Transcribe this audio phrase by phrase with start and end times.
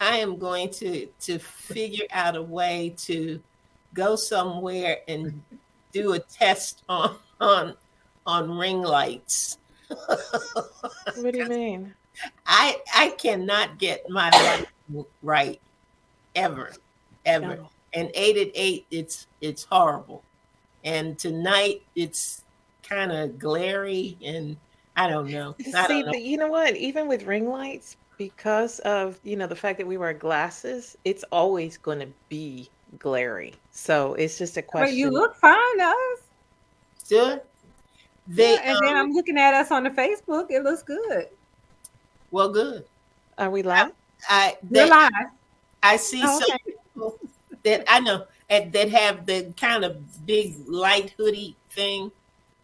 [0.00, 3.40] I am going to to figure out a way to
[3.94, 5.42] go somewhere and
[5.92, 7.74] do a test on on
[8.26, 9.58] on ring lights.
[9.88, 11.94] what do you mean?
[12.46, 15.60] I I cannot get my light right
[16.34, 16.72] ever,
[17.24, 17.56] ever.
[17.56, 17.70] No.
[17.94, 20.22] And eight at eight, it's it's horrible.
[20.84, 22.44] And tonight, it's
[22.82, 24.56] kind of glary and
[24.96, 25.54] I don't know.
[25.74, 26.18] I See, don't know.
[26.18, 26.76] you know what?
[26.76, 31.24] Even with ring lights, because of you know the fact that we wear glasses, it's
[31.32, 33.54] always going to be glary.
[33.70, 34.92] So it's just a question.
[34.92, 35.94] But you look fine, us.
[37.08, 37.40] Sure.
[38.26, 40.50] They, yeah, and um, then I'm looking at us on the Facebook.
[40.50, 41.28] It looks good.
[42.30, 42.84] Well, good.
[43.38, 43.92] Are we live?
[44.28, 45.10] I, they, We're live.
[45.82, 47.18] I see oh, some people
[47.62, 52.10] that I know that have the kind of big light hoodie thing,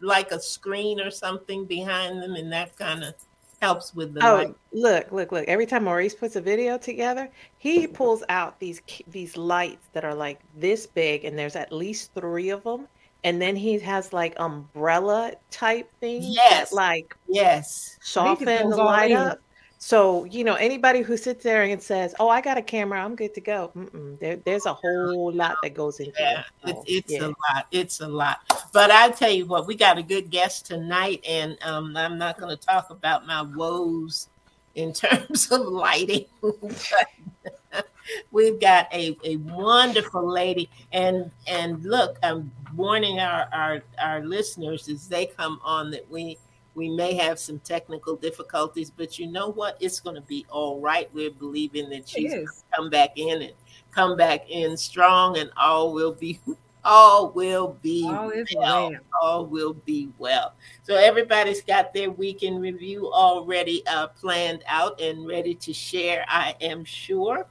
[0.01, 3.15] like a screen or something behind them, and that kind of
[3.65, 4.55] helps with the oh, light.
[4.73, 5.45] Look, look, look.
[5.49, 7.29] Every time Maurice puts a video together,
[7.59, 12.13] he pulls out these these lights that are like this big, and there's at least
[12.15, 12.89] three of them.
[13.25, 16.71] And then he has like umbrella type things yes.
[16.71, 19.41] that like yes soften the light up.
[19.85, 23.15] So, you know, anybody who sits there and says, "Oh, I got a camera, I'm
[23.15, 23.71] good to go,"
[24.19, 26.77] there, there's a whole lot that goes into yeah, it.
[26.87, 27.27] It's, yeah.
[27.27, 27.67] a lot.
[27.71, 28.39] It's a lot.
[28.73, 32.39] But I tell you what, we got a good guest tonight, and um, I'm not
[32.39, 34.31] going to talk about my woes
[34.75, 36.25] in terms of lighting.
[38.31, 44.89] we've got a, a wonderful lady, and and look, I'm warning our, our our listeners
[44.89, 46.39] as they come on that we
[46.75, 49.77] we may have some technical difficulties, but you know what?
[49.81, 51.09] It's going to be all right.
[51.15, 52.35] We're believing that she's
[52.75, 53.53] come back in and
[53.93, 56.41] come back in strong, and all will be
[56.85, 58.91] all will be all well.
[58.91, 58.93] well.
[59.23, 60.55] All will be well.
[60.83, 66.25] So everybody's got their weekend review already uh, planned out and ready to share.
[66.29, 67.47] I am sure.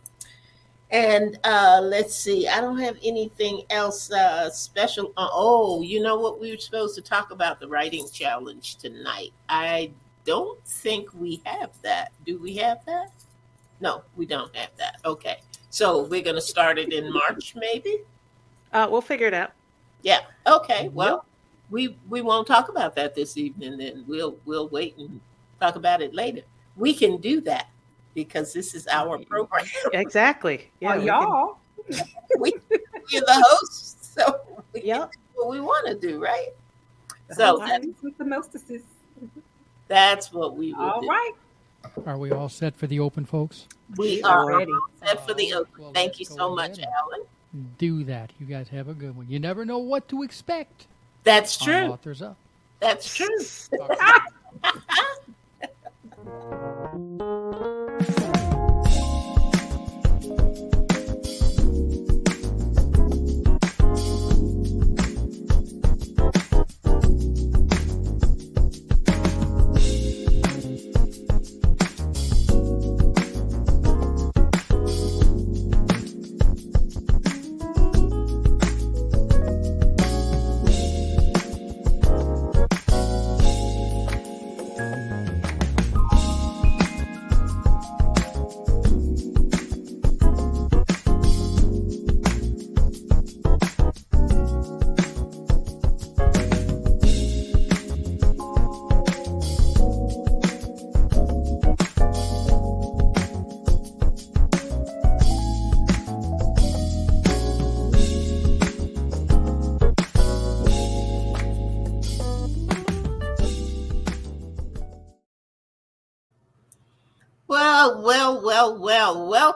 [0.94, 5.12] And uh, let's see, I don't have anything else uh, special.
[5.18, 6.40] Uh, oh, you know what?
[6.40, 9.34] We were supposed to talk about the writing challenge tonight.
[9.50, 9.90] I
[10.24, 12.12] don't think we have that.
[12.28, 13.12] Do we have that?
[13.82, 14.98] No, we don't have that.
[15.04, 15.38] Okay.
[15.72, 18.02] So we're going to start it in March, maybe?
[18.72, 19.52] Uh, we'll figure it out.
[20.04, 20.20] Yeah.
[20.46, 20.90] Okay.
[20.90, 21.26] Well,
[21.72, 23.78] we we won't talk about that this evening.
[23.78, 25.20] Then we'll we'll wait and
[25.60, 26.42] talk about it later.
[26.76, 27.70] We can do that
[28.14, 29.66] because this is our program.
[29.94, 30.70] Exactly.
[30.80, 31.58] Yeah, y'all.
[31.90, 32.06] Can,
[32.40, 34.40] we, we're the hosts, so
[34.74, 35.12] we yep.
[35.12, 36.50] do what we want to do, right?
[37.32, 38.82] So that's, with the mostesses.
[39.88, 41.08] That's what we will All do.
[41.08, 41.32] right.
[42.06, 43.68] Are we all set for the open, folks?
[43.98, 44.72] We are ready.
[45.04, 45.74] set for the open.
[45.78, 47.26] Well, Thank you so much, Alan.
[47.78, 48.32] Do that.
[48.40, 49.28] You guys have a good one.
[49.30, 50.88] You never know what to expect.
[51.24, 51.88] That's true.
[51.88, 52.38] Authors up.
[52.80, 53.28] That's true.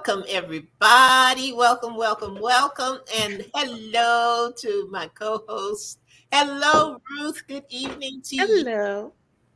[0.07, 1.51] welcome everybody.
[1.51, 5.99] Welcome, welcome, welcome, and hello to my co-host.
[6.31, 7.43] Hello, Ruth.
[7.47, 8.53] Good evening to hello.
[8.55, 8.63] you.
[8.63, 9.13] Hello.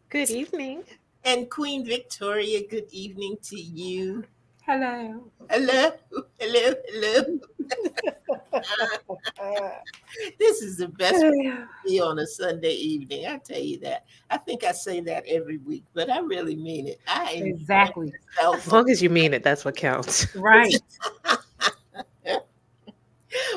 [0.10, 0.84] Good evening.
[1.24, 2.68] And Queen Victoria.
[2.70, 4.26] Good evening to you.
[4.72, 5.22] Hello.
[5.50, 5.92] Hello.
[6.40, 6.74] Hello.
[6.88, 7.40] Hello.
[10.40, 11.22] this is the best
[11.86, 13.26] be on a Sunday evening.
[13.28, 14.06] I tell you that.
[14.30, 17.02] I think I say that every week, but I really mean it.
[17.06, 18.14] I exactly.
[18.42, 20.34] As long as you mean it, that's what counts.
[20.38, 20.82] Right.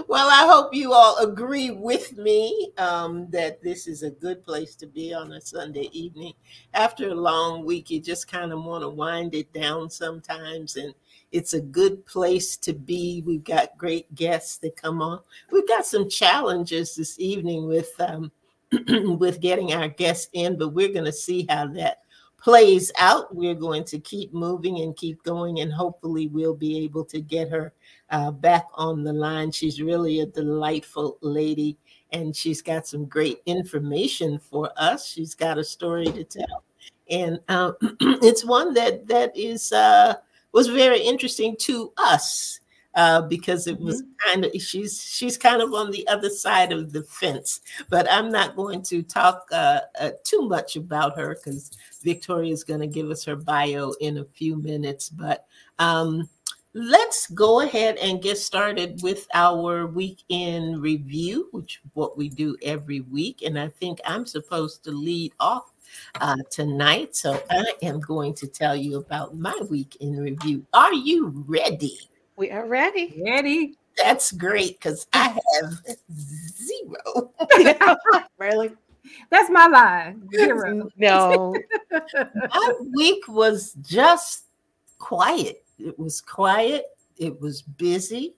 [0.08, 4.74] Well, I hope you all agree with me um, that this is a good place
[4.76, 6.34] to be on a Sunday evening.
[6.74, 10.94] After a long week, you just kind of want to wind it down sometimes and
[11.32, 13.22] it's a good place to be.
[13.26, 15.20] We've got great guests that come on.
[15.50, 18.30] We've got some challenges this evening with um,
[19.18, 22.03] with getting our guests in, but we're going to see how that
[22.44, 27.02] plays out, we're going to keep moving and keep going, and hopefully, we'll be able
[27.06, 27.72] to get her
[28.10, 29.50] uh, back on the line.
[29.50, 31.78] She's really a delightful lady,
[32.12, 35.08] and she's got some great information for us.
[35.08, 36.64] She's got a story to tell,
[37.08, 40.14] and um, it's one that that is uh,
[40.52, 42.60] was very interesting to us
[42.94, 44.30] uh, because it was mm-hmm.
[44.30, 47.60] kind of she's she's kind of on the other side of the fence.
[47.90, 51.70] But I'm not going to talk uh, uh, too much about her because
[52.02, 55.08] Victoria is going to give us her bio in a few minutes.
[55.08, 55.46] But
[55.78, 56.28] um,
[56.74, 63.00] let's go ahead and get started with our weekend review, which what we do every
[63.00, 63.42] week.
[63.42, 65.72] And I think I'm supposed to lead off
[66.20, 67.16] uh, tonight.
[67.16, 70.64] So I am going to tell you about my week in review.
[70.72, 71.98] Are you ready?
[72.36, 73.22] We are ready.
[73.24, 73.76] Ready.
[73.96, 75.74] That's great because I have
[76.12, 77.30] zero.
[78.38, 78.72] really?
[79.30, 80.28] That's my line.
[80.34, 80.88] Zero.
[80.96, 81.54] No.
[81.92, 84.44] my week was just
[84.98, 85.64] quiet.
[85.78, 86.86] It was quiet.
[87.18, 88.34] It was busy,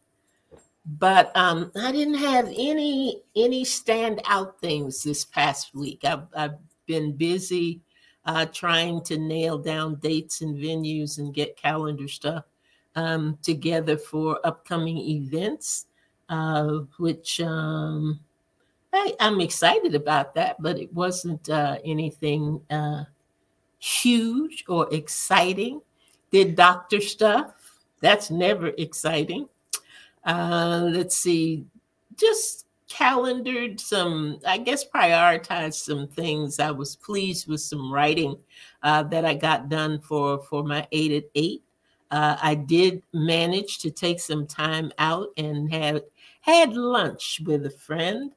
[0.84, 6.04] but um, I didn't have any any standout things this past week.
[6.04, 7.80] I've, I've been busy
[8.26, 12.44] uh, trying to nail down dates and venues and get calendar stuff
[12.96, 15.86] um, together for upcoming events,
[16.28, 18.18] uh, which um,
[18.92, 23.04] I, am excited about that, but it wasn't uh, anything uh,
[23.78, 25.82] huge or exciting.
[26.32, 27.54] Did doctor stuff.
[28.00, 29.48] That's never exciting.
[30.24, 31.64] Uh, let's see,
[32.16, 36.58] just calendared some, I guess, prioritized some things.
[36.58, 38.36] I was pleased with some writing
[38.82, 41.62] uh, that I got done for for my eight at eight.
[42.10, 46.02] Uh, I did manage to take some time out and had
[46.40, 48.32] had lunch with a friend.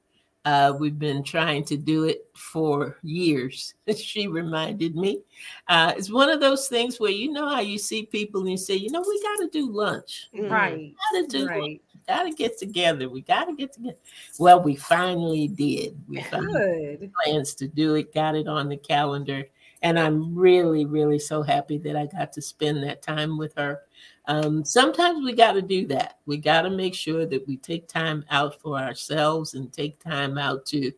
[0.45, 3.75] Uh, we've been trying to do it for years.
[3.95, 5.21] she reminded me.
[5.67, 8.57] Uh, it's one of those things where you know how you see people and you
[8.57, 10.29] say, you know, we got to do lunch.
[10.33, 10.95] Right.
[11.13, 11.81] Got to do right.
[12.07, 13.09] Got to get together.
[13.09, 13.97] We got to get together.
[14.39, 16.01] Well, we finally did.
[16.07, 17.11] We Good.
[17.23, 18.11] plans to do it.
[18.13, 19.45] Got it on the calendar
[19.81, 23.81] and I'm really, really so happy that I got to spend that time with her.
[24.25, 26.19] Um, sometimes we got to do that.
[26.25, 30.37] We got to make sure that we take time out for ourselves and take time
[30.37, 30.91] out to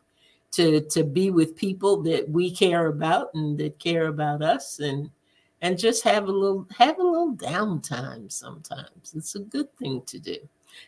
[0.52, 5.10] to to be with people that we care about and that care about us and
[5.62, 10.20] and just have a little have a little downtime sometimes it's a good thing to
[10.20, 10.36] do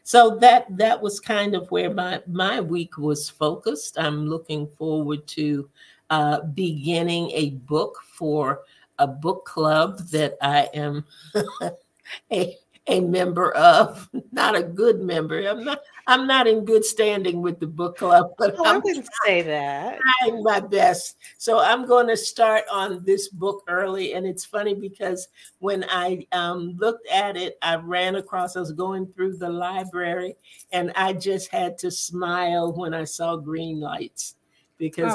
[0.04, 5.26] so that that was kind of where my my week was focused i'm looking forward
[5.28, 5.70] to
[6.10, 8.62] uh, beginning a book for
[9.00, 11.06] a book club that I am
[12.32, 12.58] a,
[12.88, 14.10] a member of.
[14.32, 15.40] Not a good member.
[15.48, 15.80] I'm not.
[16.06, 20.00] I'm not in good standing with the book club, but oh, I wouldn't say that.
[20.20, 21.16] Trying my best.
[21.38, 25.30] So I'm going to start on this book early, and it's funny because
[25.60, 28.58] when I um, looked at it, I ran across.
[28.58, 30.36] I was going through the library,
[30.74, 34.36] and I just had to smile when I saw green lights
[34.78, 35.14] because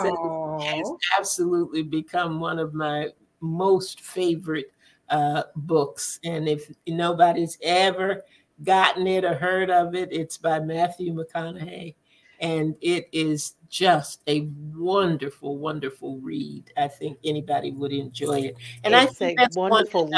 [0.60, 3.08] has absolutely become one of my
[3.40, 4.72] most favorite
[5.08, 6.20] uh, books.
[6.24, 8.24] And if nobody's ever
[8.62, 11.94] gotten it or heard of it, it's by Matthew McConaughey.
[12.40, 16.70] And it is just a wonderful, wonderful read.
[16.76, 18.56] I think anybody would enjoy it.
[18.84, 20.08] And it's I think that's wonderful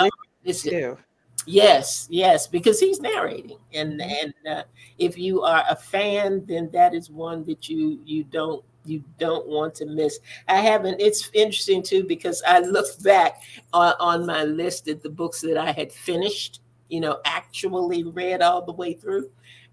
[0.62, 0.98] too.
[1.46, 4.62] Yes, yes, because he's narrating, and and uh,
[4.98, 9.46] if you are a fan, then that is one that you you don't you don't
[9.46, 10.18] want to miss.
[10.48, 11.00] I haven't.
[11.00, 13.42] It's interesting too because I look back
[13.72, 16.60] on, on my list at the books that I had finished.
[16.88, 19.30] You know, actually read all the way through,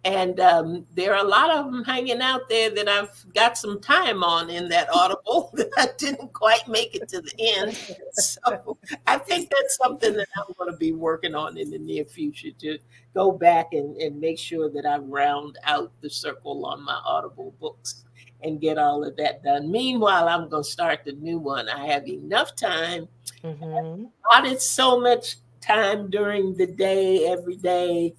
[0.08, 3.82] and um, there are a lot of them hanging out there that I've got some
[3.82, 7.76] time on in that Audible that I didn't quite make it to the end.
[8.14, 12.06] So I think that's something that I'm going to be working on in the near
[12.06, 12.78] future to
[13.14, 17.54] go back and, and make sure that I round out the circle on my Audible
[17.60, 18.06] books
[18.44, 19.72] and get all of that done.
[19.72, 21.70] Meanwhile, I'm going to start the new one.
[21.70, 23.08] I have enough time.
[23.44, 24.06] Mm-hmm.
[24.34, 28.13] Not so much time during the day, every day,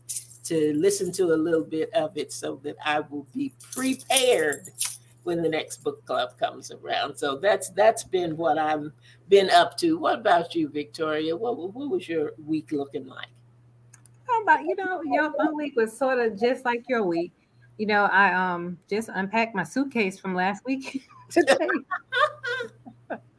[0.45, 4.71] to listen to a little bit of it so that I will be prepared
[5.25, 7.17] when the next book club comes around.
[7.17, 8.91] So that's that's been what I've
[9.29, 9.99] been up to.
[9.99, 11.37] What about you, Victoria?
[11.37, 13.29] What, what was your week looking like?
[14.27, 17.33] How about you know, your my week was sort of just like your week
[17.79, 21.57] you know, I um just unpacked my suitcase from last week today.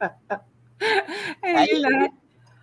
[1.42, 2.08] and you know,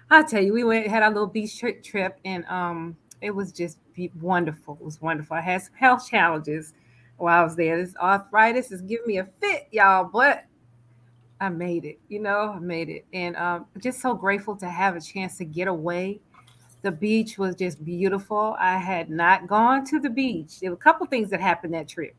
[0.09, 3.77] I'll tell you, we went had our little beach trip, and um, it was just
[4.19, 4.77] wonderful.
[4.79, 5.37] It was wonderful.
[5.37, 6.73] I had some health challenges
[7.17, 7.77] while I was there.
[7.77, 10.45] This arthritis is giving me a fit, y'all, but
[11.39, 11.99] I made it.
[12.09, 15.45] You know, I made it, and um, just so grateful to have a chance to
[15.45, 16.21] get away.
[16.83, 18.55] The beach was just beautiful.
[18.59, 20.59] I had not gone to the beach.
[20.59, 22.15] There were a couple things that happened that trip.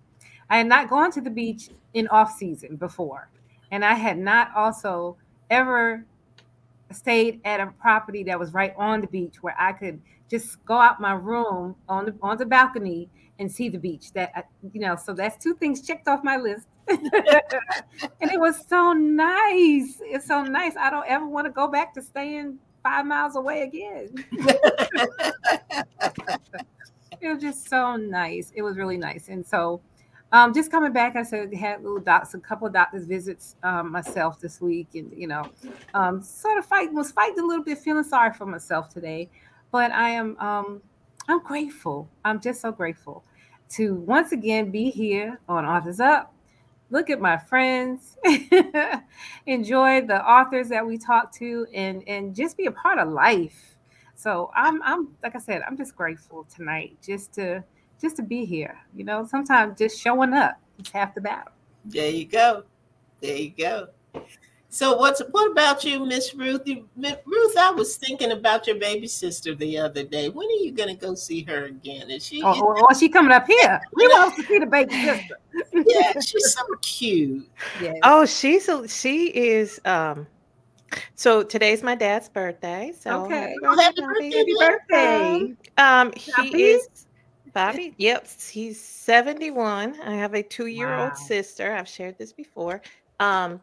[0.51, 3.29] I had not gone to the beach in off season before,
[3.71, 5.17] and I had not also
[5.51, 6.05] ever
[6.91, 10.01] stayed at a property that was right on the beach where I could
[10.31, 14.13] just go out my room on the on the balcony and see the beach.
[14.13, 16.67] That uh, you know, so that's two things checked off my list.
[16.89, 19.99] and it was so nice.
[20.01, 20.75] It's so nice.
[20.77, 24.09] I don't ever want to go back to staying five miles away again.
[27.21, 28.51] it was just so nice.
[28.55, 29.29] It was really nice.
[29.29, 29.81] And so
[30.33, 33.57] um, just coming back, I said had a little docs, a couple of doctors visits
[33.63, 35.45] um, myself this week, and you know,
[35.95, 39.31] um, sort of fight was fighting a little bit, feeling sorry for myself today,
[39.71, 40.83] but I am um,
[41.29, 42.09] I'm grateful.
[42.25, 43.25] I'm just so grateful
[43.71, 46.35] to once again be here on Authors Up.
[46.91, 48.17] Look at my friends,
[49.47, 53.77] enjoy the authors that we talk to, and and just be a part of life.
[54.15, 57.63] So I'm I'm like I said, I'm just grateful tonight just to
[58.01, 58.79] just to be here.
[58.95, 61.53] You know, sometimes just showing up is half the battle.
[61.85, 62.65] There you go.
[63.21, 63.89] There you go.
[64.71, 66.63] So what's what about you, Miss Ruth?
[66.67, 70.29] Ruth, I was thinking about your baby sister the other day.
[70.29, 72.11] When are you going to go see her again?
[72.11, 72.43] Is she?
[72.43, 73.81] Oh, is, oh, oh she coming up here.
[73.95, 75.39] We want to see the baby sister.
[75.73, 77.49] yeah, she's so cute.
[77.81, 77.95] Yeah.
[78.03, 79.81] Oh, she's a, she is.
[79.87, 80.27] Um,
[81.15, 82.93] so today's my dad's birthday.
[82.99, 85.57] So okay, happy, oh, happy, birthday, happy birthday.
[85.79, 86.63] Um, he happy?
[86.63, 86.89] is
[87.55, 90.01] Bobby, yep, he's 71.
[90.03, 91.15] I have a two year old wow.
[91.15, 91.73] sister.
[91.73, 92.83] I've shared this before.
[93.19, 93.61] Um,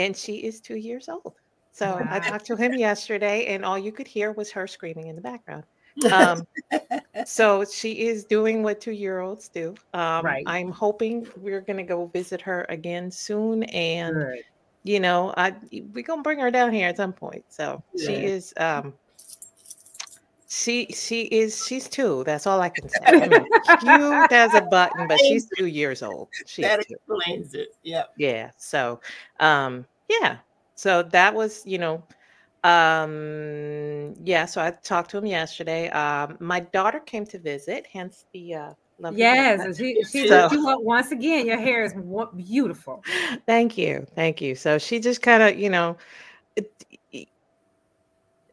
[0.00, 1.34] and she is two years old.
[1.72, 2.04] So.
[2.10, 5.22] I talked to him yesterday, and all you could hear was her screaming in the
[5.22, 5.64] background.
[6.12, 6.46] Um,
[7.26, 9.74] so she is doing what two year olds do.
[9.94, 10.44] Um, right.
[10.46, 13.64] I'm hoping we're going to go visit her again soon.
[13.64, 14.44] And, Good.
[14.84, 15.54] you know, I
[15.92, 17.44] we're going to bring her down here at some point.
[17.48, 18.06] So yeah.
[18.06, 18.94] she is um,
[20.48, 22.24] she she is she's two.
[22.24, 22.98] That's all I can say.
[23.04, 23.30] I mean,
[23.80, 26.28] cute as a button, but she's two years old.
[26.46, 27.60] She's that explains two.
[27.60, 27.76] it.
[27.82, 28.04] Yeah.
[28.16, 28.50] Yeah.
[28.58, 29.00] So,
[29.38, 30.38] um, yeah.
[30.74, 32.02] So that was, you know,
[32.64, 34.44] um, yeah.
[34.46, 35.88] So I talked to him yesterday.
[35.90, 38.72] Um, my daughter came to visit, hence the uh,
[39.14, 41.94] Yes, she, she, so, she, once again, your hair is
[42.36, 43.02] beautiful.
[43.46, 44.54] Thank you, thank you.
[44.54, 45.96] So she just kind of, you know,
[46.56, 46.70] it,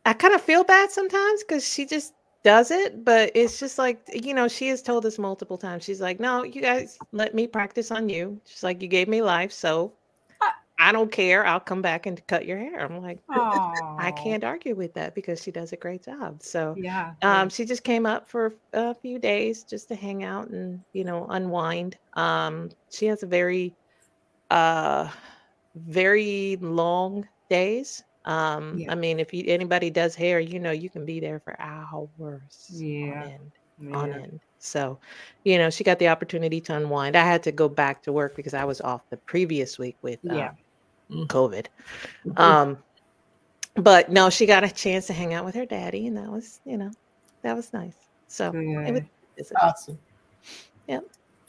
[0.05, 3.99] I kind of feel bad sometimes because she just does it, but it's just like,
[4.13, 5.83] you know, she has told us multiple times.
[5.83, 8.39] She's like, no, you guys let me practice on you.
[8.45, 9.51] She's like, you gave me life.
[9.51, 9.91] So
[10.79, 11.46] I don't care.
[11.46, 12.79] I'll come back and cut your hair.
[12.81, 16.43] I'm like, I can't argue with that because she does a great job.
[16.43, 20.50] So yeah, um, she just came up for a few days just to hang out
[20.50, 21.98] and you know unwind.
[22.13, 23.74] Um, she has a very,
[24.51, 25.10] uh,
[25.75, 28.03] very long days.
[28.25, 28.91] Um, yeah.
[28.91, 32.69] I mean, if you, anybody does hair, you know, you can be there for hours
[32.69, 33.05] yeah.
[33.05, 33.96] on end, yeah.
[33.96, 34.39] on end.
[34.60, 35.00] So,
[35.46, 37.15] you know, she got the opportunity to unwind.
[37.15, 40.19] I had to go back to work because I was off the previous week with
[40.24, 40.51] yeah.
[41.11, 41.67] Um, COVID.
[42.25, 42.37] Mm-hmm.
[42.39, 42.77] Um,
[43.75, 46.59] but no, she got a chance to hang out with her daddy, and that was,
[46.65, 46.91] you know,
[47.43, 47.95] that was nice.
[48.27, 49.03] So it
[49.37, 49.99] was awesome.
[50.87, 50.99] Yeah.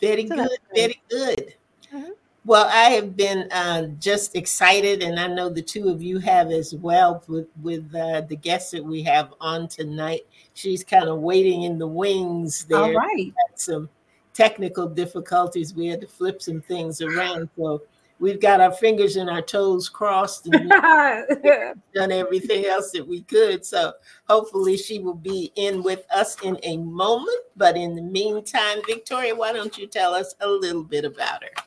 [0.01, 0.59] Very so good.
[0.75, 1.55] Very good.
[1.95, 2.11] Uh-huh.
[2.45, 6.51] Well, I have been uh, just excited, and I know the two of you have
[6.51, 10.23] as well with with uh, the guests that we have on tonight.
[10.55, 12.79] She's kind of waiting in the wings there.
[12.79, 13.33] All right.
[13.57, 13.89] Some
[14.33, 15.75] technical difficulties.
[15.75, 17.83] We had to flip some things around, so
[18.19, 20.69] we've got our fingers and our toes crossed and
[21.95, 23.65] done everything else that we could.
[23.65, 23.93] So
[24.29, 27.41] hopefully she will be in with us in a moment.
[27.57, 31.65] But in the meantime, Victoria, why don't you tell us a little bit about her?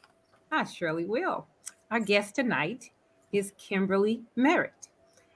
[0.51, 1.47] I surely will.
[1.91, 2.89] Our guest tonight
[3.31, 4.89] is Kimberly Merritt,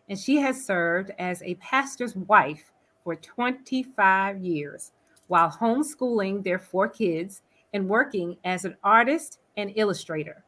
[0.09, 2.71] and she has served as a pastor's wife
[3.03, 4.91] for 25 years
[5.27, 7.41] while homeschooling their four kids
[7.73, 10.44] and working as an artist and illustrator.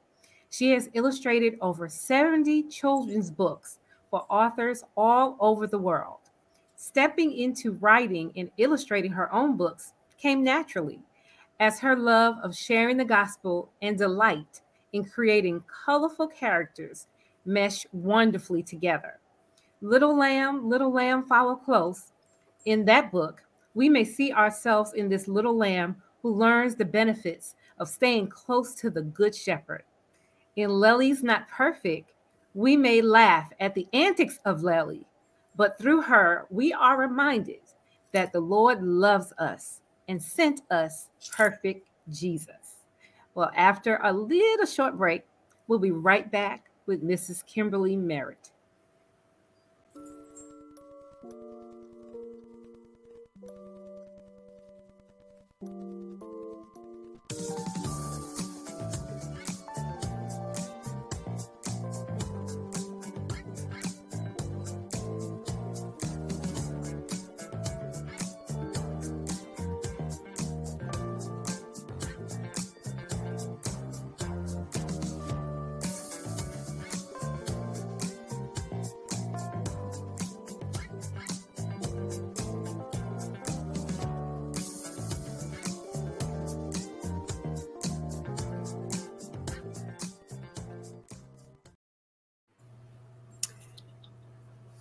[0.49, 6.19] She has illustrated over 70 children's books for authors all over the world.
[6.75, 10.99] Stepping into writing and illustrating her own books came naturally
[11.59, 14.61] as her love of sharing the gospel and delight
[14.93, 17.07] in creating colorful characters
[17.45, 19.19] mesh wonderfully together.
[19.81, 22.13] Little Lamb, Little Lamb, Follow Close.
[22.65, 27.55] In that book, we may see ourselves in this little lamb who learns the benefits
[27.79, 29.83] of staying close to the Good Shepherd.
[30.57, 32.13] In Lely's Not Perfect,
[32.55, 35.05] we may laugh at the antics of Lely,
[35.55, 37.61] but through her, we are reminded
[38.11, 42.77] that the Lord loves us and sent us perfect Jesus.
[43.35, 45.25] Well, after a little short break,
[45.67, 47.45] we'll be right back with Mrs.
[47.45, 48.49] Kimberly Merritt.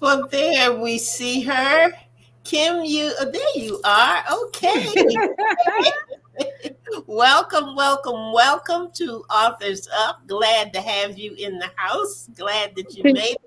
[0.01, 1.93] Well, there we see her.
[2.45, 4.23] Kim, you oh, there you are.
[4.45, 4.93] Okay.
[7.07, 10.27] welcome, welcome, welcome to Authors Up.
[10.27, 12.29] Glad to have you in the house.
[12.37, 13.41] Glad that you Can- made it.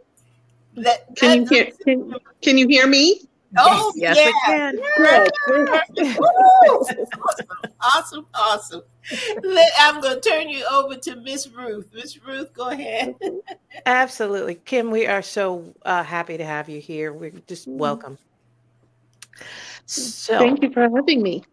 [0.76, 1.72] That, Can you hear?
[1.86, 3.22] Can, can you hear me?
[3.58, 4.26] Oh, yes, yeah.
[4.28, 6.18] we can.
[6.20, 6.86] Woo!
[7.82, 8.82] awesome, awesome.
[9.44, 11.90] Let- I'm going to turn you over to Miss Ruth.
[11.94, 13.16] Miss Ruth, go ahead.
[13.86, 14.56] Absolutely.
[14.66, 17.12] Kim, we are so uh, happy to have you here.
[17.12, 17.78] We're just Mhm.
[17.78, 18.18] welcome.
[19.86, 21.44] So Thank you for having me.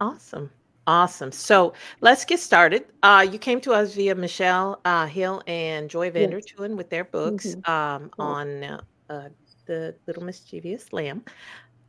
[0.00, 0.50] awesome.
[0.86, 1.30] Awesome.
[1.30, 2.86] So let's get started.
[3.02, 7.04] Uh, you came to us via Michelle uh, Hill and Joy Vander Tuin with their
[7.04, 7.68] books Mhm.
[7.68, 9.28] um, on uh, uh,
[9.70, 11.24] the Little Mischievous Lamb.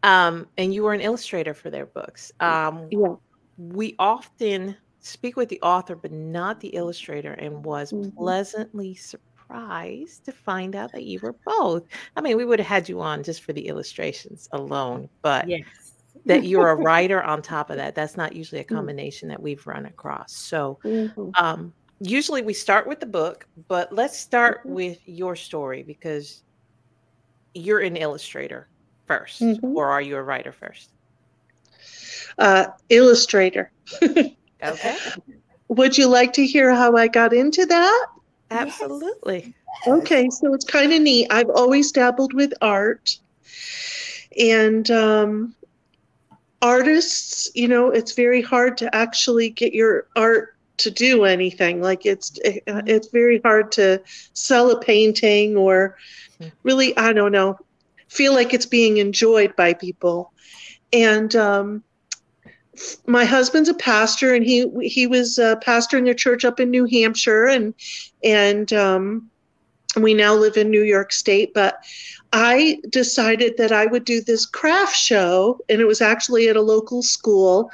[0.03, 2.31] Um, and you were an illustrator for their books.
[2.39, 3.15] Um, Yeah.
[3.57, 8.13] we often speak with the author, but not the illustrator, and was Mhm.
[8.17, 11.87] pleasantly surprised to find out that you were both.
[12.15, 15.95] I mean, we would have had you on just for the illustrations alone, but Yes.
[16.25, 18.91] that you're a writer on top of that, that's not usually a Mm.
[18.91, 20.33] combination that we've run across.
[20.33, 21.33] So, Mhm.
[21.39, 24.75] um, usually we start with the book, but let's start Mhm.
[24.75, 26.43] with your story because
[27.53, 28.67] you're an illustrator
[29.07, 29.75] 1st Mhm.
[29.75, 30.89] or are you a writer first?
[32.37, 33.71] Uh, illustrator.
[34.63, 34.95] Okay,
[35.69, 38.07] Would you like to hear how I got into that?
[38.51, 39.55] absolutely.
[39.87, 41.27] Okay, so it's kind of neat.
[41.31, 43.09] I've always dabbled with art,
[44.37, 45.55] and um,
[46.61, 50.49] artists, you know, it's very hard to actually get your art
[50.81, 51.81] to do anything.
[51.81, 54.01] Like it's it- it's very hard to
[54.33, 55.95] sell a painting or
[56.63, 57.57] really, I don't know,
[58.09, 60.31] feel like it's being enjoyed by people.
[60.93, 61.83] And um,
[63.07, 66.85] my husband's a pastor, and he he was uh, pastoring a church up in New
[66.85, 67.73] Hampshire, and
[68.23, 69.30] and um,
[69.97, 71.53] we now live in New York State.
[71.53, 71.83] But
[72.33, 76.61] I decided that I would do this craft show, and it was actually at a
[76.61, 77.69] local school,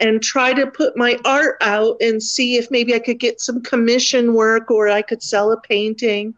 [0.00, 3.62] and try to put my art out and see if maybe I could get some
[3.62, 6.34] commission work or I could sell a painting.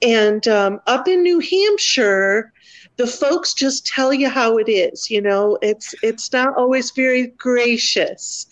[0.00, 2.52] And um, up in New Hampshire,
[2.96, 5.10] the folks just tell you how it is.
[5.10, 8.46] You know, it's it's not always very gracious.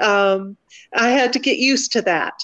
[0.00, 0.56] Um,
[0.94, 2.34] I had to get used to that.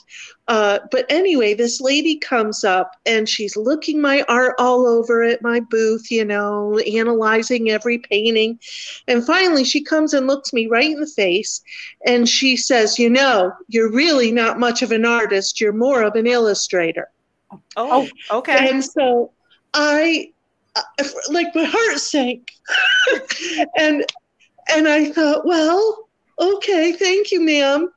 [0.48, 5.42] Uh, but anyway, this lady comes up and she's looking my art all over at
[5.42, 8.58] my booth, you know, analyzing every painting.
[9.06, 11.60] And finally, she comes and looks me right in the face
[12.06, 16.14] and she says, You know, you're really not much of an artist, you're more of
[16.14, 17.08] an illustrator.
[17.76, 18.70] Oh, okay.
[18.70, 19.32] And so
[19.74, 20.32] I,
[20.74, 20.82] uh,
[21.30, 22.50] like, my heart sank.
[23.76, 24.04] and
[24.70, 26.07] and I thought, well,
[26.40, 27.88] okay, thank you, ma'am.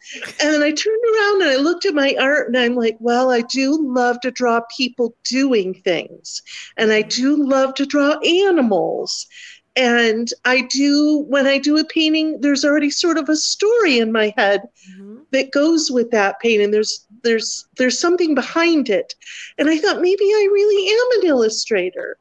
[0.41, 3.31] And then I turned around and I looked at my art and I'm like, well,
[3.31, 6.41] I do love to draw people doing things.
[6.77, 9.27] And I do love to draw animals.
[9.75, 14.11] And I do, when I do a painting, there's already sort of a story in
[14.11, 14.63] my head
[14.99, 15.21] Mhm.
[15.31, 16.71] that goes with that painting.
[16.71, 19.15] There's there's there's something behind it.
[19.57, 22.17] And I thought maybe I really am an illustrator.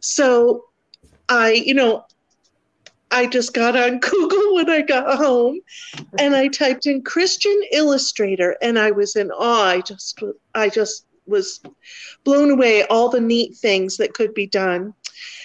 [0.00, 0.64] So
[1.28, 2.04] I, you know,
[3.12, 5.60] I just got on Google when I got home
[6.18, 9.66] and I typed in Christian illustrator and I was in awe.
[9.68, 10.20] I just
[10.54, 11.60] I just was
[12.24, 14.94] blown away all the neat things that could be done.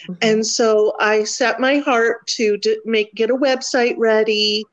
[0.07, 0.13] Mm-hmm.
[0.21, 4.65] And so I set my heart to make get a website ready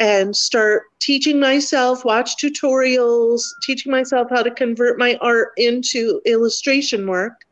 [0.00, 7.06] and start teaching myself, watch tutorials, teaching myself how to convert my art into illustration
[7.06, 7.44] work.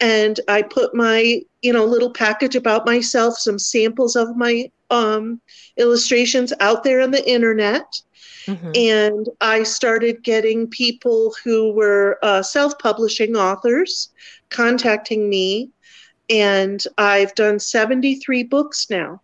[0.00, 5.40] And I put my, you know, little package about myself, some samples of my um,
[5.76, 8.00] illustrations out there on the internet.
[8.46, 8.76] Mhm.
[8.76, 14.10] And I started getting people who were uh, self publishing authors
[14.50, 15.70] contacting me.
[16.28, 19.20] And I've done 73 books now.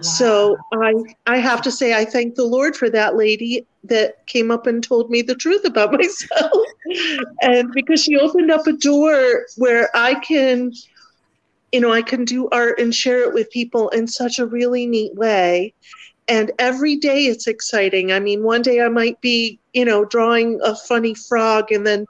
[0.00, 0.92] So I
[1.26, 4.82] I have to say I thank the Lord for that lady that came up and
[4.82, 6.52] told me the truth about myself.
[7.42, 10.72] and because she opened up a door where I can
[11.72, 14.86] you know, I can do art and share it with people in such a really
[14.86, 15.74] neat way.
[16.28, 18.12] And every day it's exciting.
[18.12, 22.06] I mean, one day I might be, you know, drawing a funny frog, and then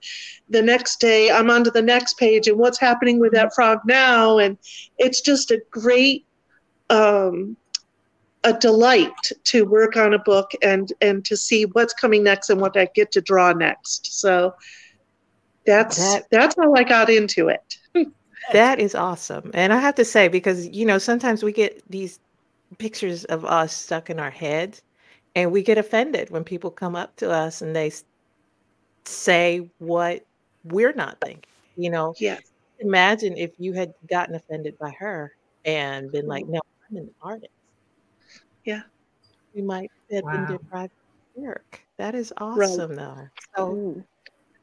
[0.51, 3.79] the next day I'm on to the next page and what's happening with that frog
[3.87, 4.39] now.
[4.39, 4.59] And
[4.99, 6.27] it's just a great
[6.91, 7.57] um,
[8.45, 12.61] a delight to work on a book and and to see what's coming next and
[12.61, 14.21] what I get to draw next.
[14.21, 14.55] So
[15.67, 17.79] that's that, that's how I got into it.
[18.53, 19.51] that is awesome.
[19.55, 22.21] And I have to say because you know sometimes we get these
[22.79, 24.83] pictures of us stuck in our heads
[25.35, 27.93] and we get offended when people come up to us and they
[29.05, 30.25] say what
[30.65, 31.43] we're not thinking.
[31.77, 32.39] You know, yeah.
[32.81, 35.33] Imagine if you had gotten offended by her
[35.65, 37.51] and been like, "No, I'm an artist."
[38.65, 38.83] Yeah.
[39.55, 40.33] We might have wow.
[40.33, 40.93] been deprived
[41.37, 41.81] of work.
[41.97, 42.99] That is awesome, right.
[42.99, 43.29] though.
[43.57, 44.05] So,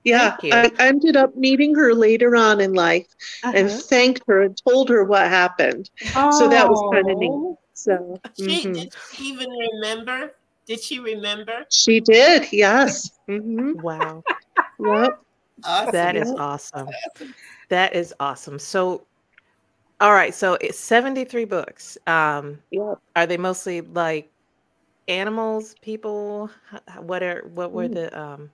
[0.03, 3.07] yeah, I ended up meeting her later on in life
[3.43, 3.53] uh-huh.
[3.55, 5.89] and thanked her and told her what happened.
[6.15, 6.37] Oh.
[6.37, 7.57] So that was kind of neat.
[7.73, 8.73] So, she, mm-hmm.
[8.73, 10.33] did she even remember?
[10.65, 11.65] Did she remember?
[11.71, 12.51] She did.
[12.51, 13.11] Yes.
[13.29, 13.81] Mm-hmm.
[13.81, 14.23] Wow.
[14.79, 15.19] yep.
[15.63, 15.91] Awesome.
[15.91, 16.89] That is awesome.
[17.69, 18.59] That is awesome.
[18.59, 19.05] So,
[20.01, 20.33] all right.
[20.33, 21.97] So it's 73 books.
[22.07, 22.95] Um, yeah.
[23.15, 24.29] Are they mostly like
[25.07, 26.49] animals, people?
[26.97, 27.93] What are, what were mm.
[27.93, 28.49] the, um,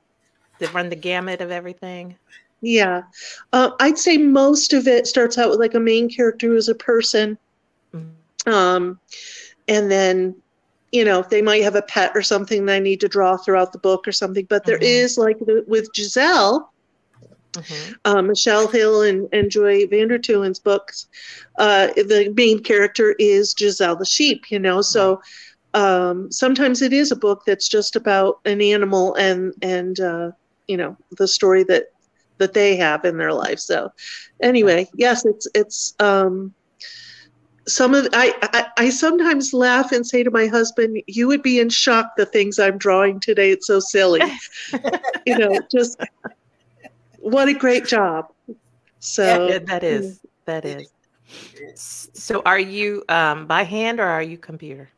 [0.59, 2.17] that run the gamut of everything?
[2.61, 3.03] Yeah.
[3.53, 6.67] Uh, I'd say most of it starts out with like a main character who is
[6.67, 7.37] a person.
[7.93, 8.51] Mm-hmm.
[8.51, 8.99] Um,
[9.69, 10.35] and then,
[10.91, 13.71] you know, they might have a pet or something that I need to draw throughout
[13.71, 14.45] the book or something.
[14.49, 14.83] But there mm-hmm.
[14.83, 16.73] is like the, with Giselle,
[17.53, 17.93] Mm-hmm.
[18.05, 21.07] Uh, Michelle Hill and, and Joy Vander Tuin's books,
[21.57, 24.81] uh, the main character is Giselle the sheep, you know.
[24.81, 25.21] So
[25.73, 30.31] um, sometimes it is a book that's just about an animal and and uh,
[30.67, 31.85] you know the story that
[32.37, 33.59] that they have in their life.
[33.59, 33.91] So
[34.41, 36.53] anyway, yes, it's it's um,
[37.67, 41.59] some of I, I, I sometimes laugh and say to my husband, "You would be
[41.59, 43.51] in shock the things I'm drawing today.
[43.51, 44.21] It's so silly."
[45.25, 45.99] you know, just
[47.17, 48.31] what a great job.
[48.99, 50.91] So yeah, that is that is.
[51.75, 54.89] So are you um, by hand or are you computer?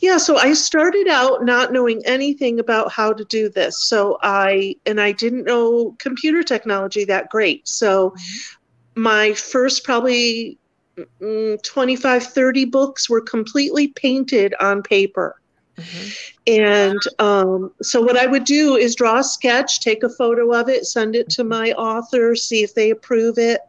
[0.00, 3.86] Yeah, so I started out not knowing anything about how to do this.
[3.86, 7.68] So I and I didn't know computer technology that great.
[7.68, 9.02] So mm-hmm.
[9.02, 10.58] my first probably
[11.20, 15.39] mm, 25 30 books were completely painted on paper.
[15.80, 16.08] Mm-hmm.
[16.46, 20.68] And um, so, what I would do is draw a sketch, take a photo of
[20.68, 23.60] it, send it to my author, see if they approve it.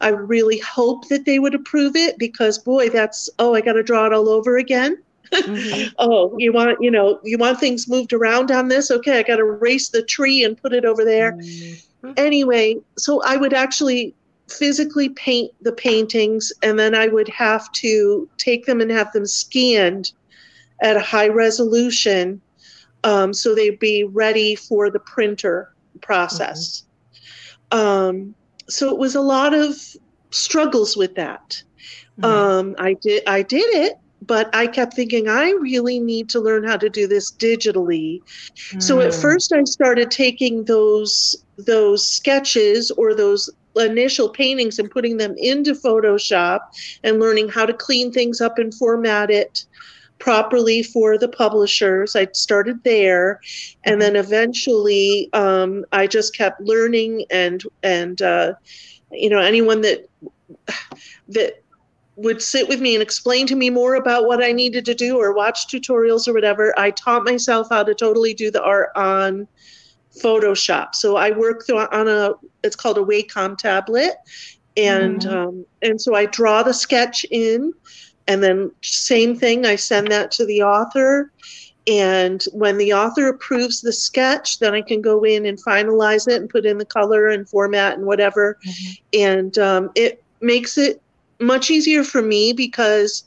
[0.00, 3.82] I really hope that they would approve it because, boy, that's oh, I got to
[3.82, 5.02] draw it all over again.
[5.32, 5.94] Mm-hmm.
[5.98, 8.90] oh, you want you know you want things moved around on this?
[8.90, 11.32] Okay, I got to erase the tree and put it over there.
[11.32, 12.12] Mm-hmm.
[12.16, 14.14] Anyway, so I would actually
[14.48, 19.26] physically paint the paintings and then I would have to take them and have them
[19.26, 20.12] scanned
[20.82, 22.40] at a high resolution
[23.04, 26.84] um, so they'd be ready for the printer process.
[27.70, 27.78] Mm-hmm.
[27.78, 28.34] Um,
[28.68, 29.76] so it was a lot of
[30.30, 31.62] struggles with that.
[32.20, 32.24] Mm-hmm.
[32.24, 36.64] Um, I did I did it, but I kept thinking I really need to learn
[36.64, 38.22] how to do this digitally.
[38.72, 38.82] Mm.
[38.82, 39.22] So at mm.
[39.22, 45.72] first I started taking those those sketches or those initial paintings and putting them into
[45.72, 46.60] Photoshop
[47.02, 49.64] and learning how to clean things up and format it
[50.22, 52.14] properly for the publishers.
[52.14, 53.40] I started there,
[53.84, 58.52] and then eventually um, I just kept learning and and uh,
[59.10, 60.08] you know anyone that
[61.28, 61.64] that
[62.14, 65.18] would sit with me and explain to me more about what I needed to do
[65.18, 66.72] or watch tutorials or whatever.
[66.78, 69.48] I taught myself how to totally do the art on
[70.22, 70.94] Photoshop.
[70.94, 74.14] So I work on a it's called a Wacom tablet,
[74.76, 75.36] and mm-hmm.
[75.36, 77.72] um, and so I draw the sketch in
[78.28, 81.30] and then same thing i send that to the author
[81.88, 86.40] and when the author approves the sketch then i can go in and finalize it
[86.40, 88.92] and put in the color and format and whatever mm-hmm.
[89.20, 91.00] and um, it makes it
[91.40, 93.24] much easier for me because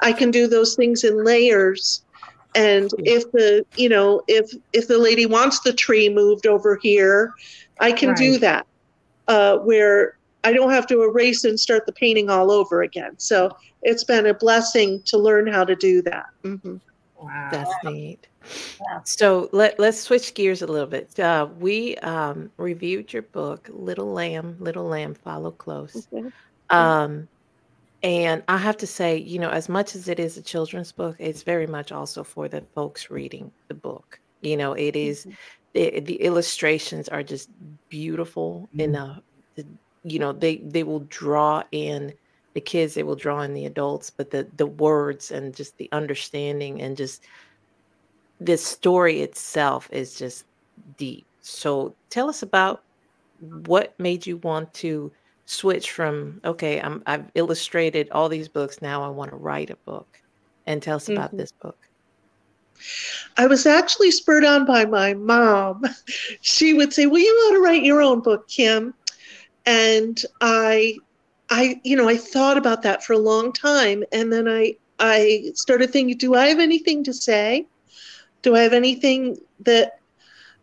[0.00, 2.02] i can do those things in layers
[2.54, 7.32] and if the you know if if the lady wants the tree moved over here
[7.80, 8.18] i can right.
[8.18, 8.66] do that
[9.28, 10.15] uh, where
[10.46, 13.14] I don't have to erase and start the painting all over again.
[13.18, 13.50] So
[13.82, 16.26] it's been a blessing to learn how to do that.
[16.44, 16.76] Mm-hmm.
[17.20, 18.28] Wow, that's neat.
[19.04, 21.18] So let let's switch gears a little bit.
[21.18, 26.06] Uh, we um, reviewed your book, Little Lamb, Little Lamb, Follow Close,
[26.70, 27.26] um,
[28.02, 31.16] And I have to say, you know, as much as it is a children's book,
[31.18, 34.20] it's very much also for the folks reading the book.
[34.42, 35.26] You know, it is,
[35.72, 37.48] the, the illustrations are just
[37.88, 39.22] beautiful enough.
[40.06, 42.14] You know, they they will draw in
[42.54, 45.88] the kids, they will draw in the adults, but the the words and just the
[45.92, 47.24] understanding and just
[48.40, 50.44] the story itself is just
[50.96, 51.26] deep.
[51.40, 52.84] So tell us about
[53.38, 55.12] what made you want to
[55.46, 59.76] switch from okay, I'm I've illustrated all these books, now I want to write a
[59.86, 60.18] book.
[60.66, 61.38] And tell us about Mhm.
[61.38, 61.78] this book.
[63.36, 65.82] I was actually spurred on by my mom.
[66.42, 68.95] She would say, "Well, you ought to write your own book, Kim."
[69.66, 70.96] And I,
[71.50, 75.50] I, you know, I thought about that for a long time, and then I, I
[75.54, 77.66] started thinking, "Do I have anything to say?
[78.42, 79.92] Do I have anything that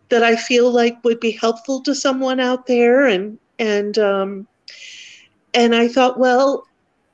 [0.09, 4.47] that I feel like would be helpful to someone out there?" And and um,
[5.53, 6.65] and I thought, well,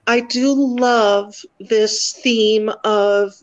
[0.08, 3.34] I do love this theme of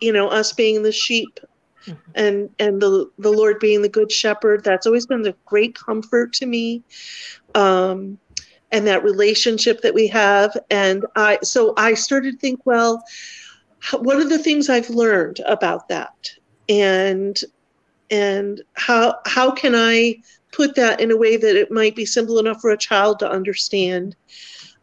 [0.00, 1.40] you know us being the sheep
[1.86, 1.96] Mhm.
[2.14, 6.32] and and the the lord being the good shepherd that's always been a great comfort
[6.34, 6.82] to me
[7.56, 8.18] um
[8.72, 13.02] and that relationship that we have and i so i started to think well
[14.00, 16.30] what are the things i've learned about that
[16.68, 17.40] and
[18.10, 20.14] and how how can i
[20.52, 23.28] put that in a way that it might be simple enough for a child to
[23.28, 24.14] understand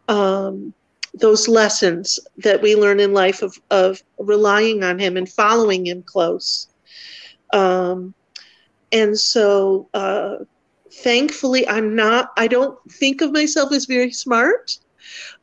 [0.09, 0.73] um
[1.13, 6.03] those lessons that we learn in life of, of relying on him and following him
[6.03, 6.67] close.
[7.53, 8.13] Um,
[8.91, 10.37] and so, uh,
[11.01, 14.77] thankfully, I'm not, I don't think of myself as very smart.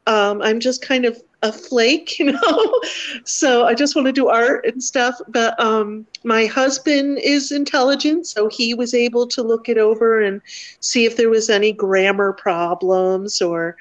[0.07, 2.81] Um, I'm just kind of a flake, you know?
[3.25, 5.21] so I just want to do art and stuff.
[5.29, 10.41] But um, my husband is intelligent, so he was able to look it over and
[10.81, 13.77] see if there was any grammar problems or.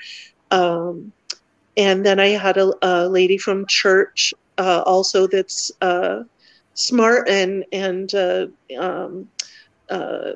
[0.51, 1.11] Um,
[1.77, 6.23] and then I had a, a lady from church uh, also that's uh,
[6.73, 9.29] smart and and uh, um,
[9.89, 10.31] uh,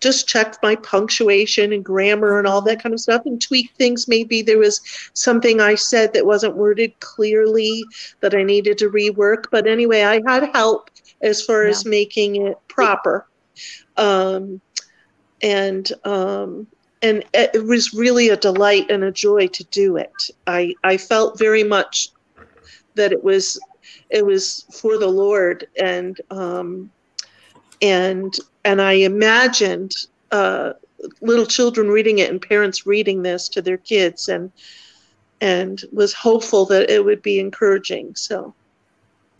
[0.00, 4.08] just checked my punctuation and grammar and all that kind of stuff and tweaked things.
[4.08, 4.80] Maybe there was
[5.14, 7.84] something I said that wasn't worded clearly
[8.20, 9.44] that I needed to rework.
[9.50, 10.90] But anyway, I had help
[11.22, 13.26] as far as making it proper.
[13.96, 14.60] Um,
[15.42, 16.66] and um,
[17.02, 20.12] and it was really a delight and a joy to do it.
[20.46, 22.10] I I felt very much
[22.94, 23.60] that it was
[24.10, 26.90] it was for the Lord and um,
[27.84, 29.92] and and I imagined
[30.30, 30.72] uh,
[31.20, 34.50] little children reading it and parents reading this to their kids and
[35.40, 38.14] and was hopeful that it would be encouraging.
[38.14, 38.54] So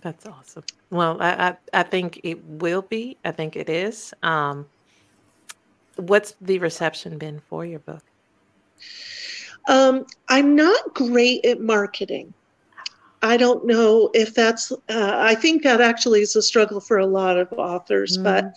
[0.03, 0.65] That's awesome.
[0.91, 3.17] Well, I, I, I think it will be.
[3.25, 4.13] I think it is.
[4.23, 4.67] Um,
[5.97, 8.03] what's the reception been for your book?
[9.69, 12.35] Um, I'm not great at marketing.
[13.25, 14.77] I don't know if that's, uh,
[15.17, 18.53] I think that actually is a struggle for a lot of authors, but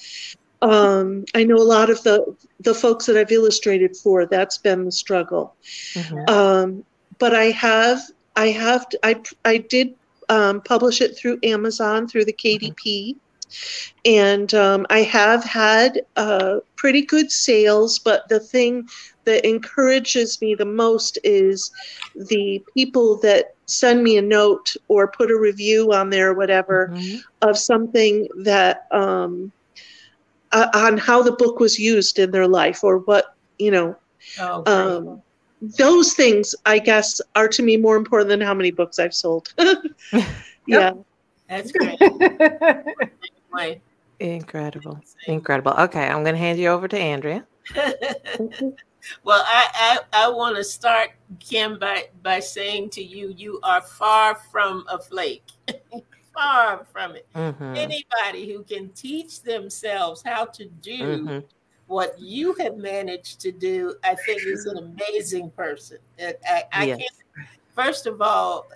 [0.61, 4.83] um, I know a lot of the, the folks that I've illustrated for, that's been
[4.83, 5.55] the struggle.
[5.93, 6.29] Mhm.
[6.29, 6.83] Um,
[7.17, 8.01] but I have,
[8.35, 9.95] I have, I, I did
[10.27, 13.15] um, publish it through Amazon, through the KDP.
[14.03, 18.89] And um, I have had uh, pretty good sales, but the thing
[19.23, 21.71] that encourages me the most is
[22.15, 26.91] the people that send me a note or put a review on there, or whatever,
[26.93, 27.19] Mhm.
[27.41, 29.51] of something that um,
[30.51, 33.25] uh, on how the book was used in their life or what
[33.57, 33.95] you know
[34.39, 35.21] Oh, um,
[35.61, 39.47] those things i guess are to me more important than how many books i've sold
[40.67, 40.91] yeah
[41.49, 41.97] That's great.
[44.19, 44.99] Incredible.
[45.27, 45.73] Incredible.
[45.73, 47.45] Okay, I'm going to hand you over to Andrea.
[49.23, 53.81] Well, I, I, I want to start, Kim, by, by saying to you, you are
[53.81, 55.43] far from a flake.
[56.33, 57.27] far from it.
[57.35, 57.75] Mhm.
[57.77, 61.43] Anybody who can teach themselves how to do Mhm.
[61.87, 65.97] what you have managed to do, I think is an amazing person.
[66.19, 67.01] I, I, I can't
[67.77, 68.67] first of all,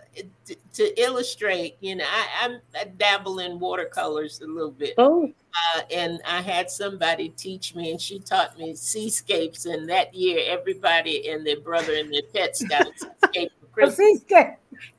[0.46, 5.34] to, to illustrate, you know, I, I'm I dabble in watercolors a little bit, oh
[5.54, 9.66] uh, and I had somebody teach me, and she taught me seascapes.
[9.66, 14.22] And that year, everybody and their brother and their pets got a seascape for Christmas.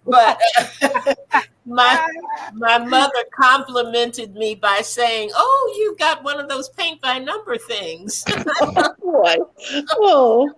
[0.04, 0.40] But
[1.64, 2.06] my
[2.54, 7.56] my mother complimented me by saying, "Oh, you've got one of those paint by number
[7.56, 8.24] things."
[8.98, 9.36] boy
[9.92, 10.52] oh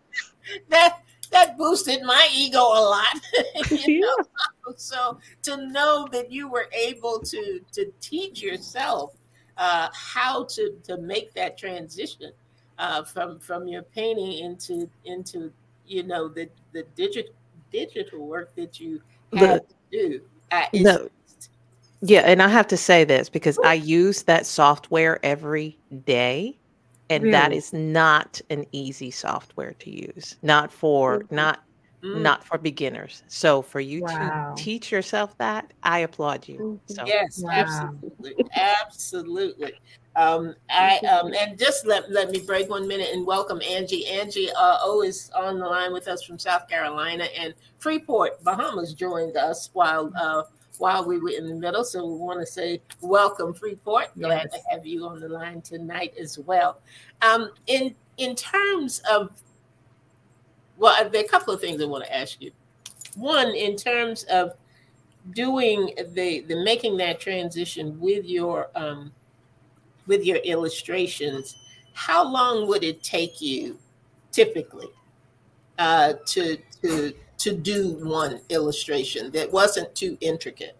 [0.69, 1.04] that
[1.35, 3.20] that boosted my ego a lot.
[3.70, 4.25] you know?
[4.66, 9.12] yeah So to know that you were able to to teach yourself
[9.59, 12.33] uh, how to to make that transition
[12.79, 15.53] uh, from from your painting into into
[15.87, 17.33] you know the the digital
[17.70, 19.01] digital work that you
[19.35, 20.20] had to do.
[20.51, 21.09] Uh, No,
[22.01, 26.59] yeah, and I have to say this because I use that software every day,
[27.11, 27.59] and that Really?
[27.59, 30.37] is not an easy software to use.
[30.43, 31.37] Not for Mhm.
[31.37, 31.61] not
[32.05, 33.23] Mm, not for beginners.
[33.29, 34.55] So for you Wow.
[34.57, 36.59] to teach yourself that, I applaud you.
[36.59, 36.81] Mhm.
[36.87, 37.55] So Yes, Wow.
[37.57, 39.73] absolutely, absolutely.
[40.17, 44.07] Um, I um, and just let let me break one minute and welcome Angie.
[44.07, 48.93] Angie uh, O is on the line with us from South Carolina, and Freeport, Bahamas,
[48.95, 50.43] joined us while uh,
[50.79, 51.85] while we were in the middle.
[51.85, 54.09] So we want to say welcome, Freeport.
[54.19, 56.81] Glad to have you on the line tonight as well.
[57.23, 59.31] Um, in in terms of
[60.77, 62.51] well, there are a couple of things I want to ask you.
[63.17, 64.55] One, in terms of
[65.33, 69.13] doing the the making that transition with your um
[70.07, 71.57] with your illustrations
[71.95, 73.79] how long would it take you
[74.33, 74.89] typically
[75.79, 80.77] uh to to to do one illustration that wasn't too intricate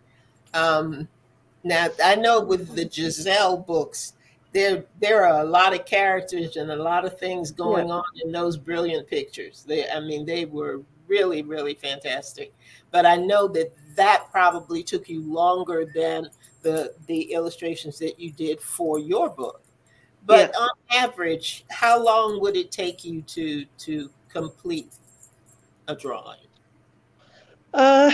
[0.55, 1.09] um
[1.63, 4.15] now i know with the giselle books
[4.53, 8.31] there there are a lot of characters and a lot of things going on in
[8.33, 12.53] those brilliant pictures they i mean they were really really fantastic
[12.95, 16.29] but I know that that probably took you longer than
[16.63, 19.63] the the illustrations that you did for your book.
[20.25, 20.57] But Yes.
[20.57, 24.93] on average, how long would it take you to to complete
[25.89, 26.47] a drawing?
[27.75, 28.13] Uh,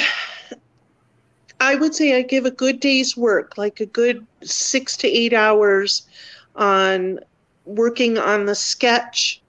[1.61, 5.33] I would say I give a good day's work, like a good six to eight
[5.33, 6.07] hours
[6.57, 7.21] on
[7.65, 9.43] working on the sketch.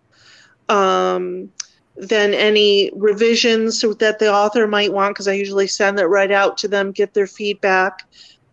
[0.70, 1.52] Um,
[1.98, 6.58] then any revisions that the author might want, because I usually send that right out
[6.60, 8.08] to them, get their feedback.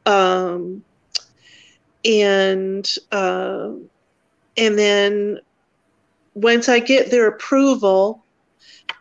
[0.04, 0.82] Um,
[2.04, 3.70] and uh,
[4.56, 5.40] and then
[6.34, 8.24] once I get their approval,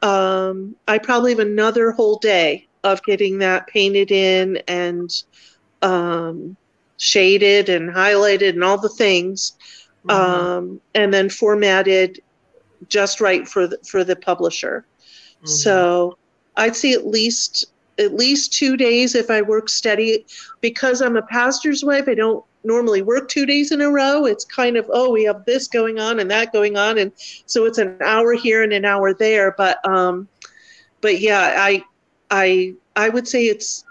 [0.01, 5.11] um, I probably have another whole day of getting that painted in and
[5.81, 6.55] um,
[6.97, 9.53] shaded and highlighted and all the things,
[10.07, 10.09] Mm-hmm.
[10.09, 12.19] um, and then formatted
[12.89, 14.85] just right for the, for the publisher.
[15.43, 15.47] Mhm.
[15.49, 16.17] So
[16.55, 17.65] I'd say at least
[17.99, 20.25] at least two days if I work steady.
[20.61, 24.25] Because I'm a pastor's wife, I don't normally work two days in a row.
[24.25, 27.11] It's kind of oh we have this going on and that going on, and
[27.45, 29.53] so it's an hour here and an hour there.
[29.57, 30.27] But um,
[31.01, 31.83] but yeah, I
[32.31, 33.85] I I would say it's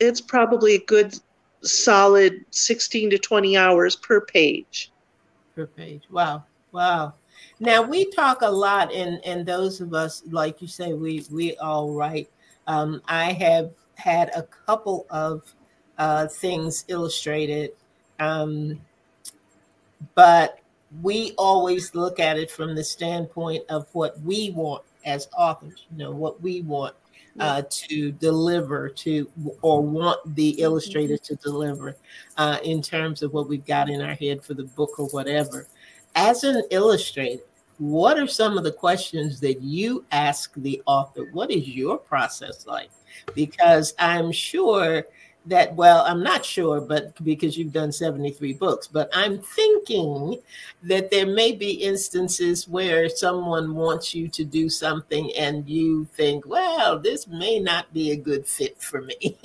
[0.00, 1.14] it's probably a good
[1.62, 4.90] solid 16 to 20 hours per page.
[5.54, 6.02] per page.
[6.10, 7.14] Wow, wow.
[7.60, 11.56] Now we talk a lot, and and those of us, like you say, we we
[11.56, 12.28] all write.
[12.66, 15.42] Um, I have had a couple of
[15.98, 17.72] uh, things illustrated,
[18.18, 18.80] um,
[20.14, 20.58] but
[21.02, 25.86] we always look at it from the standpoint of what we want as authors.
[25.92, 26.94] You know, what we want
[27.38, 29.30] uh, to deliver to,
[29.62, 31.96] or want the illustrator to deliver
[32.36, 35.66] uh, in terms of what we've got in our head for the book or whatever.
[36.14, 37.42] As an illustrator,
[37.78, 41.28] what are some of the questions that you ask the author?
[41.32, 42.90] What is your process like?
[43.34, 45.04] Because I'm sure
[45.46, 50.38] that, well, I'm not sure, but because you've done 73 books, but I'm thinking
[50.82, 56.46] that there may be instances where someone wants you to do something and you think,
[56.46, 59.36] well, this may not be a good fit for me.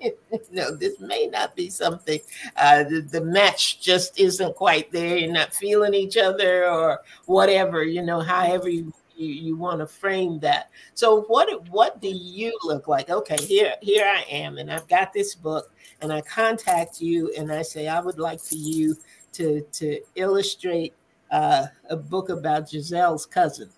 [0.52, 2.20] no, this may not be something
[2.56, 5.16] uh, the, the match just isn't quite there.
[5.16, 9.86] You're not feeling each other or whatever, you know, however you, you, you want to
[9.86, 10.70] frame that.
[10.94, 13.10] So what what do you look like?
[13.10, 17.52] Okay, here here I am, and I've got this book, and I contact you and
[17.52, 18.96] I say, I would like for you
[19.32, 20.94] to to illustrate
[21.30, 23.70] uh, a book about Giselle's cousin.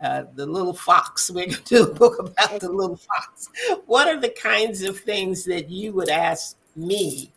[0.00, 1.30] Uh, the little fox.
[1.34, 3.50] We're going to do a book about the little fox.
[3.84, 7.30] What are the kinds of things that you would ask me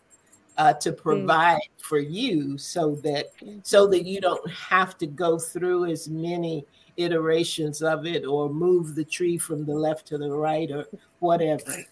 [0.58, 3.32] uh, to provide for you so that
[3.64, 6.66] so that you don't have to go through as many
[6.98, 10.86] iterations of it or move the tree from the left to the right or
[11.20, 11.86] whatever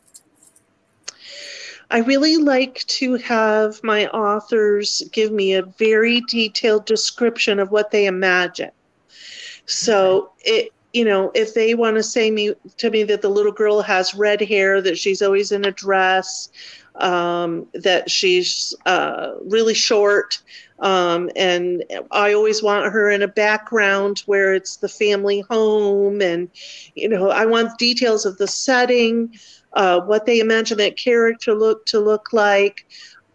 [1.91, 7.91] I really like to have my authors give me a very detailed description of what
[7.91, 8.71] they imagine.
[9.65, 13.51] So it you know, if they want to say me to me that the little
[13.51, 16.49] girl has red hair, that she's always in a dress,
[16.95, 20.41] um, that she's uh, really short,
[20.79, 26.49] um, and I always want her in a background where it's the family home, and
[26.95, 29.33] you know, I want details of the setting,
[29.73, 32.85] uh, what they imagine that character look to look like,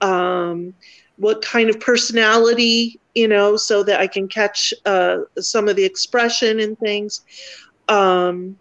[0.00, 0.74] um,
[1.16, 5.84] what kind of personality, you know, so that I can catch uh, some of the
[5.84, 7.22] expression and things.
[7.88, 8.58] Um,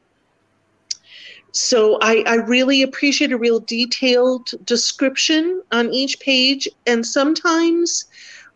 [1.55, 6.67] so I, I really appreciate a real detailed description on each page.
[6.85, 8.05] And sometimes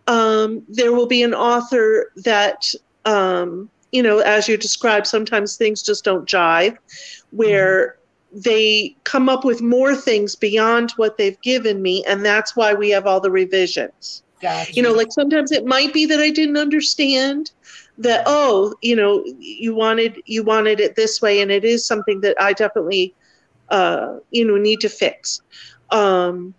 [0.07, 2.73] um, there will be an author that,
[3.05, 6.77] um, you know, as you described, sometimes things just don't jive,
[7.31, 7.95] where
[8.33, 8.39] mm-hmm.
[8.41, 12.03] they come up with more things beyond what they've given me.
[12.05, 14.23] And that's why we have all the revisions.
[14.41, 14.73] Gotcha.
[14.73, 17.51] You know, like sometimes it might be that I didn't understand
[17.99, 22.21] that oh you know you wanted you wanted it this way and it is something
[22.21, 23.13] that i definitely
[23.69, 25.41] uh, you know need to fix.
[25.91, 26.53] Um,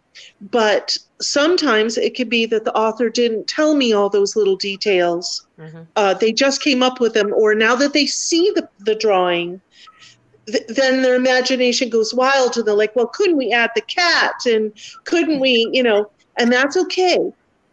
[0.51, 5.47] but sometimes it could be that the author didn't tell me all those little details.
[5.59, 5.83] Mm-hmm.
[5.97, 9.61] uh, they just came up with them or now that they see the, the drawing
[10.47, 14.35] th- then their imagination goes wild and they're like well couldn't we add the cat?
[14.47, 14.73] And
[15.05, 17.31] couldn't we you know and that's okay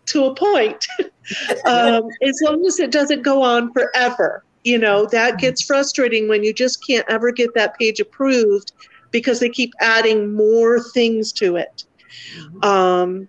[0.07, 0.87] to a point
[1.65, 4.43] um, as long as it doesn't go on forever.
[4.63, 5.39] You know, that mm-hmm.
[5.39, 8.73] gets frustrating when you just can't ever get that page approved
[9.11, 11.85] because they keep adding more things to it.
[12.37, 12.65] Mm-hmm.
[12.65, 13.27] Um,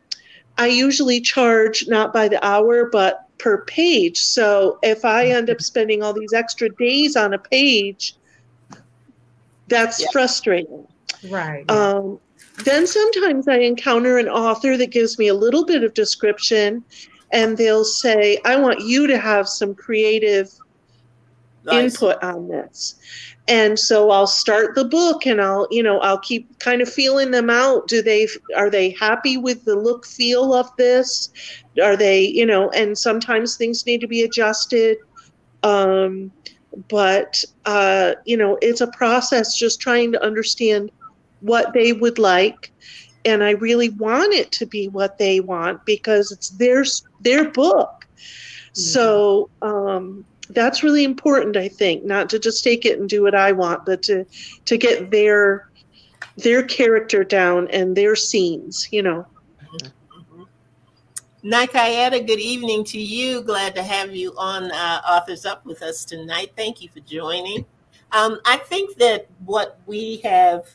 [0.56, 4.18] I usually charge not by the hour, but per page.
[4.18, 8.16] So if I end up spending all these extra days on a page,
[9.68, 10.08] that's yeah.
[10.12, 10.86] frustrating.
[11.30, 11.68] Right.
[11.70, 12.18] Um,
[12.64, 16.84] then sometimes I encounter an author that gives me a little bit of description
[17.32, 20.50] and they'll say, I want you to have some creative
[21.64, 21.94] nice.
[21.94, 22.96] input on this.
[23.46, 27.30] And so I'll start the book and I'll, you know, I'll keep kind of feeling
[27.30, 27.88] them out.
[27.88, 31.30] Do they, are they happy with the look feel of this?
[31.82, 34.98] Are they, you know, and sometimes things need to be adjusted.
[35.62, 36.30] Um,
[36.88, 40.90] but, uh, you know, it's a process just trying to understand
[41.40, 42.72] what they would like
[43.24, 46.84] and I really want it to be what they want because it's their
[47.20, 48.06] their book.
[48.16, 48.80] Mm-hmm.
[48.80, 53.34] So um, that's really important, I think, not to just take it and do what
[53.34, 54.24] I want, but to
[54.64, 55.70] to get their
[56.36, 59.26] their character down and their scenes, you know.
[61.44, 63.42] Nikayetta, good evening to you.
[63.42, 66.52] Glad to have you on uh, Authors Up with us tonight.
[66.56, 67.64] Thank you for joining.
[68.10, 70.68] Um, I think that what we have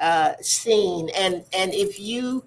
[0.00, 1.10] uh, seen.
[1.16, 2.44] And and if you,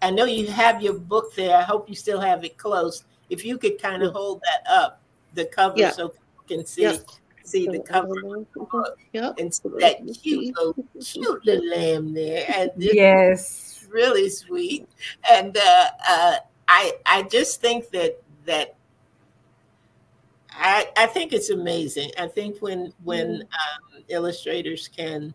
[0.00, 1.56] I know you have your book there.
[1.56, 3.04] I hope you still have it closed.
[3.30, 5.00] If you could kind of hold that up,
[5.34, 5.90] the cover, yeah.
[5.90, 6.82] so people can see.
[6.82, 6.96] Yeah.
[7.44, 8.14] See the cover
[9.12, 9.36] yep.
[9.38, 14.88] and see that cute little, cute little lamb there, and yes, really sweet.
[15.28, 16.36] And uh, uh,
[16.68, 18.76] I I just think that that
[20.52, 22.10] I, I think it's amazing.
[22.18, 23.96] I think when when mm-hmm.
[23.96, 25.34] um, illustrators can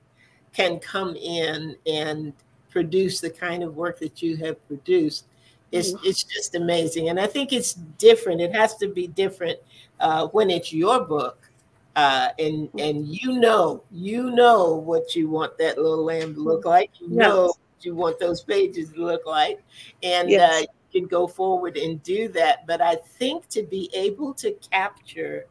[0.58, 2.34] can come in and
[2.72, 5.26] produce the kind of work that you have produced
[5.72, 6.06] it's, mm-hmm.
[6.06, 7.10] it's just amazing.
[7.10, 8.42] And i think it's different.
[8.42, 9.60] It has to be different
[10.00, 11.50] uh, when it's your book
[11.96, 16.66] uh, and and you know you know what you want that little lamb to look
[16.66, 16.92] like.
[17.00, 17.18] You yes.
[17.18, 19.64] know you want those pages to look like.
[20.04, 20.52] And yes.
[20.52, 22.66] uh, you can go forward and do that.
[22.68, 25.48] But i think to be able to capture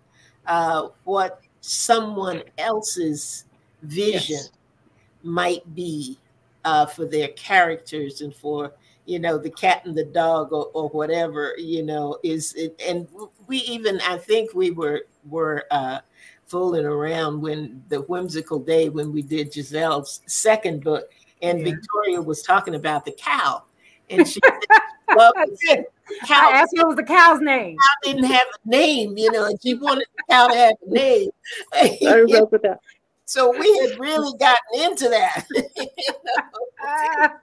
[0.46, 3.44] uh, what someone else's
[3.82, 4.55] vision yes
[5.26, 6.18] might be
[6.64, 8.72] uh, for their characters and for
[9.04, 13.06] you know the cat and the dog or, or whatever you know is it, and
[13.46, 16.00] we even i think we were were uh,
[16.46, 21.12] fooling around when the whimsical day when we did giselle's second book
[21.42, 21.72] and yeah.
[21.72, 23.62] victoria was talking about the cow
[24.10, 24.40] and she
[25.14, 25.32] well,
[26.26, 27.76] cow, I asked what was the cow's name.
[27.76, 30.92] Cow didn't have a name, you know, and she wanted the cow to have a
[30.92, 31.30] name.
[31.72, 32.80] I remember that.
[33.26, 35.46] So we had really gotten into that.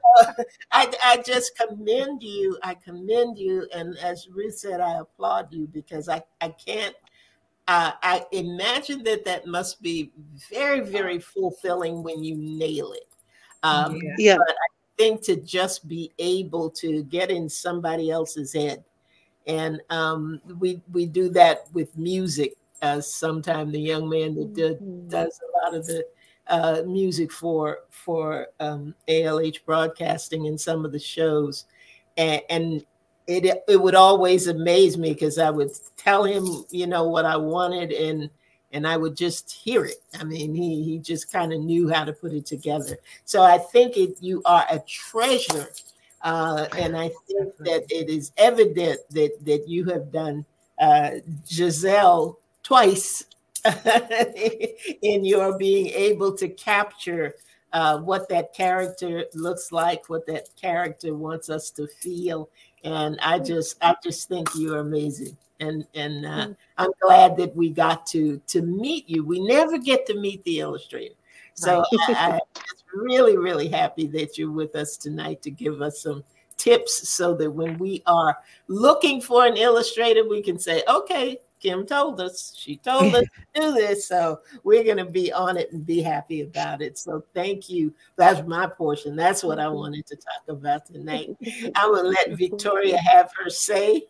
[0.71, 2.57] I, I just commend you.
[2.63, 3.67] I commend you.
[3.75, 6.95] And as Ruth said, I applaud you because I, I can't,
[7.67, 10.13] uh, I imagine that that must be
[10.49, 13.13] very, very fulfilling when you nail it.
[13.63, 14.15] Um, yeah.
[14.17, 14.37] yeah.
[14.37, 14.67] But I
[14.97, 18.85] think to just be able to get in somebody else's head.
[19.47, 24.77] And um, we, we do that with music as sometime the young man that did,
[24.77, 25.07] mm-hmm.
[25.07, 26.05] does a lot of the
[26.47, 31.65] uh, music for for um, ALH broadcasting and some of the shows,
[32.17, 32.85] and, and
[33.25, 37.37] it it would always amaze me because I would tell him, you know, what I
[37.37, 38.29] wanted, and
[38.73, 40.03] and I would just hear it.
[40.19, 42.97] I mean, he he just kind of knew how to put it together.
[43.23, 45.69] So I think it you are a treasure,
[46.21, 50.45] uh, and I think that it is evident that that you have done
[50.79, 51.11] uh,
[51.47, 53.25] Giselle twice
[55.01, 57.35] in your being able to capture
[57.73, 62.49] uh, what that character looks like, what that character wants us to feel.
[62.83, 65.37] And I just, I just think you're amazing.
[65.59, 66.47] And and uh,
[66.77, 69.23] I'm glad that we got to to meet you.
[69.23, 71.15] We never get to meet the illustrator,
[71.53, 76.23] So I, I'm really, really happy that you're with us tonight to give us some
[76.57, 78.37] tips so that when we are
[78.67, 83.23] looking for an illustrator, we can say, okay, Kim told us, she told us
[83.55, 84.05] to do this.
[84.05, 86.97] So we're going to be on it and be happy about it.
[86.97, 87.93] So thank you.
[88.17, 89.15] That's my portion.
[89.15, 91.29] That's what I wanted to talk about tonight.
[91.75, 94.03] I will let Victoria have her say.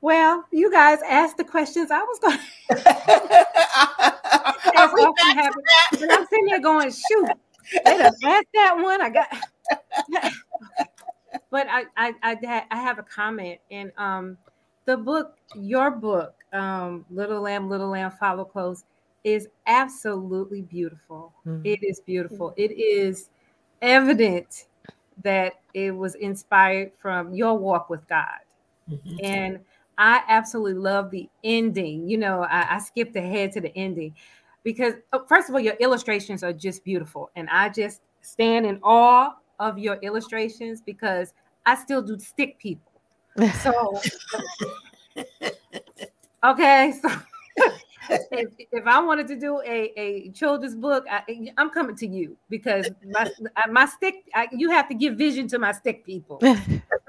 [0.00, 2.38] Well, you guys asked the questions I was going
[2.70, 2.88] to
[4.78, 5.62] Are we often back to happen.
[5.92, 7.28] But I'm sitting there going, shoot,
[7.84, 9.02] they done asked that one.
[9.02, 9.28] I got
[11.50, 14.38] but I, I I I have a comment and um
[14.88, 18.84] the book, your book, um, Little Lamb, Little Lamb, Follow Close,
[19.22, 21.34] is absolutely beautiful.
[21.46, 21.60] Mhm.
[21.62, 22.54] It is beautiful.
[22.56, 23.28] It is
[23.82, 24.64] evident
[25.22, 28.40] that it was inspired from your walk with God.
[28.90, 29.20] Mhm.
[29.22, 29.64] And
[29.98, 32.08] I absolutely love the ending.
[32.08, 34.14] You know, I, I skipped ahead to the ending
[34.62, 37.30] because, oh, first of all, your illustrations are just beautiful.
[37.36, 41.34] And I just stand in awe of your illustrations because
[41.66, 42.87] I still do stick people.
[43.62, 44.00] So,
[46.44, 46.92] okay.
[47.00, 47.08] So,
[48.32, 51.22] if, if I wanted to do a, a children's book, I,
[51.56, 53.30] I'm coming to you because my,
[53.70, 56.40] my stick, I, you have to give vision to my stick people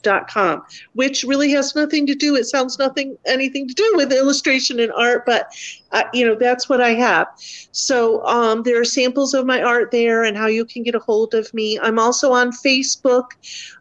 [0.04, 0.62] harvest.com
[0.94, 4.92] which really has nothing to do it sounds nothing anything to do with illustration and
[4.94, 5.48] art but
[5.92, 7.28] uh, you know that's what i have.
[7.72, 11.00] So um, there are samples of my art there and how you can get a
[11.00, 11.80] hold of me.
[11.82, 13.26] I'm also on facebook.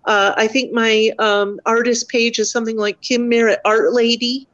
[0.04, 4.48] Uh, i think my um, artist page is something like kim merritt art lady.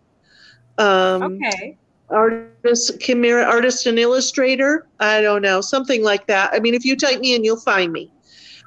[0.79, 1.79] Um, Okay.
[2.11, 4.87] artist kim merritt artist and illustrator.
[4.99, 6.51] I don't know something like that.
[6.53, 8.13] I mean if you type me in you'll find me.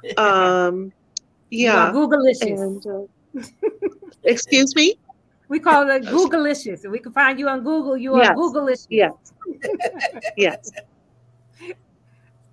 [0.16, 0.92] Um,
[1.50, 2.86] yeah Googleicious.
[2.86, 3.42] uh,
[4.24, 4.98] excuse me
[5.48, 6.90] we call it Googleicious.
[6.90, 8.36] We can find you on Google, you are Yes.
[8.36, 8.86] Googleicious.
[8.90, 9.12] Yes.
[10.36, 10.70] yes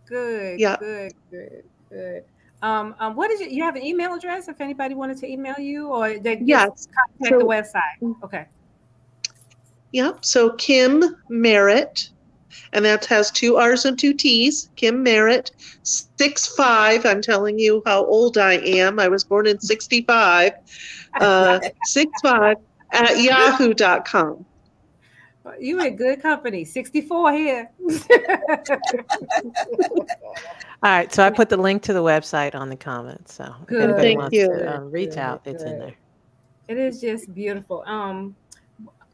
[0.06, 0.60] Good.
[0.60, 0.78] Yeah.
[0.78, 1.14] Good.
[1.32, 1.64] Good.
[1.90, 2.24] Good.
[2.62, 3.52] Um, um, what is it?
[3.52, 6.88] You have an email address if anybody wanted to email you or they yes
[7.20, 8.16] contact the website.
[8.24, 8.46] Okay.
[9.92, 10.24] Yep.
[10.24, 12.10] So Kim Merritt,
[12.74, 14.70] and that has two R's and two T's.
[14.76, 15.52] Kim Merritt,
[15.84, 17.06] six five.
[17.06, 19.00] I'm telling you how old I am.
[19.00, 20.54] I was born in sixty five.
[21.20, 22.58] Uh, six five
[22.92, 24.46] at yahoo.com.
[25.60, 26.64] You in good company.
[26.64, 27.70] 64 here.
[30.82, 33.34] All right, so I put the link to the website on the comments.
[33.34, 33.82] So if Good.
[33.82, 34.48] anybody Thank wants you.
[34.48, 35.96] to um, reach Good, out, it's in there.
[36.68, 37.84] it is just beautiful.
[37.86, 38.36] Um,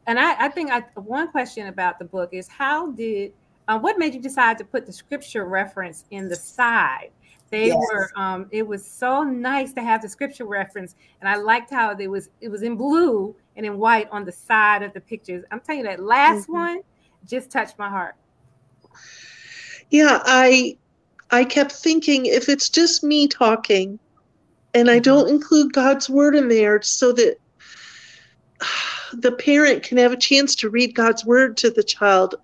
[0.10, 3.32] and I, I think I, one question about the book is how did
[3.68, 7.12] uh, what made you decide to put the scripture reference in the side?
[7.52, 7.78] They Yes.
[7.78, 11.92] were um, it was so nice to have the scripture reference, and I liked how
[11.92, 15.46] it was it was in blue and in white on the side of the pictures.
[15.52, 16.54] I'm telling you that last Mhm.
[16.54, 16.82] one
[17.28, 18.16] just touched my heart.
[19.92, 20.80] Yeah, I
[21.30, 24.00] I kept thinking if it's just me talking
[24.74, 27.38] and I don't include God's word in there so that
[29.14, 32.36] the parent can have a chance to read God's word to the child,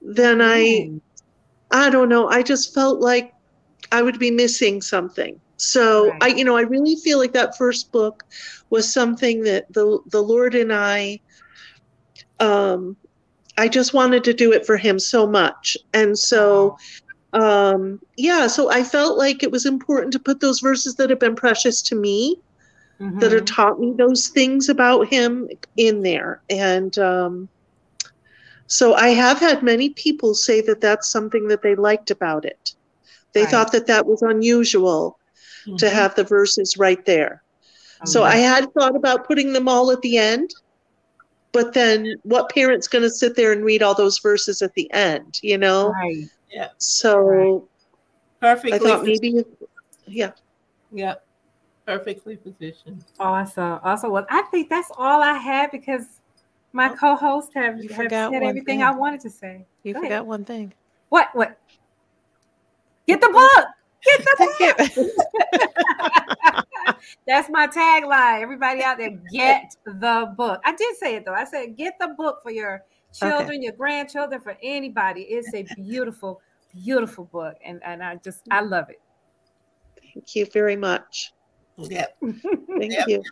[0.00, 0.90] then I
[1.70, 3.32] I don't know, I just felt like
[3.92, 5.40] I would be missing something.
[5.56, 6.18] So Right.
[6.22, 8.22] I you know, I really feel like that first book
[8.70, 11.20] was something that the the Lord and I
[12.38, 12.96] um
[13.58, 15.76] I just wanted to do it for him so much.
[15.92, 16.76] And so
[17.32, 21.20] um yeah so i felt like it was important to put those verses that have
[21.20, 22.36] been precious to me
[23.00, 23.46] that have Mhm.
[23.46, 27.48] taught me those things about him in there and um
[28.66, 32.70] So I have had many people say that that's something that they liked about it.
[33.34, 33.50] They Right.
[33.50, 35.18] thought that that was unusual
[35.78, 35.92] to Mhm.
[35.92, 37.42] have the verses right there.
[38.06, 40.50] So I had thought about putting them all at the end,
[41.52, 44.90] but then what parent's going to sit there and read all those verses at the
[44.92, 45.90] end, you know?
[45.90, 46.28] Right.
[46.50, 46.68] Yeah.
[46.78, 47.68] So
[48.40, 48.74] perfect.
[48.74, 49.44] I thought maybe,
[50.06, 50.32] yeah.
[50.92, 51.14] yeah,
[51.98, 53.04] perfectly positioned.
[53.18, 53.80] Awesome.
[53.82, 54.10] Awesome.
[54.10, 56.06] Well, I think that's all I had because
[56.72, 58.82] my Oh, co-hosts have, you have forgot said everything thing.
[58.82, 59.66] I wanted to say.
[59.82, 60.10] You Go ahead.
[60.10, 60.72] forgot one thing.
[61.08, 61.28] What?
[61.32, 61.58] What?
[63.06, 63.66] Get the book.
[64.04, 65.06] Get the book.
[67.26, 68.42] That's my tagline.
[68.42, 70.60] Everybody out there, get the book.
[70.64, 71.34] I did say it though.
[71.34, 75.22] I said, get the book for your children, your grandchildren, for anybody.
[75.22, 76.40] It's a beautiful,
[76.72, 79.00] beautiful book, and and I just I love it.
[80.14, 81.32] Thank you very much.
[81.88, 82.06] Yeah.
[82.22, 83.08] Thank Yep.
[83.08, 83.22] you.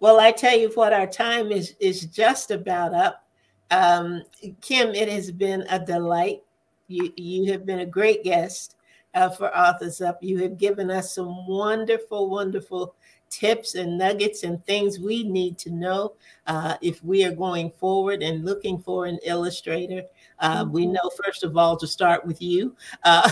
[0.00, 3.24] Well, I tell you what, our time is is just about up.
[3.70, 4.22] Um,
[4.60, 6.42] Kim, it has been a delight.
[6.86, 8.76] You you have been a great guest
[9.14, 10.22] uh, for Authors Up.
[10.22, 12.94] You have given us some wonderful, wonderful
[13.30, 16.14] tips and nuggets and things we need to know
[16.46, 20.02] uh, if we are going forward and looking for an illustrator.
[20.40, 23.28] Uh, We know, first of all, to start with you, uh,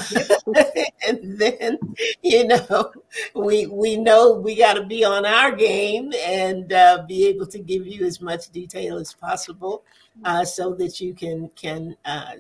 [1.06, 1.78] and then
[2.22, 2.92] you know
[3.34, 7.58] we we know we got to be on our game and uh, be able to
[7.58, 9.84] give you as much detail as possible,
[10.24, 12.32] uh, so that you can can uh,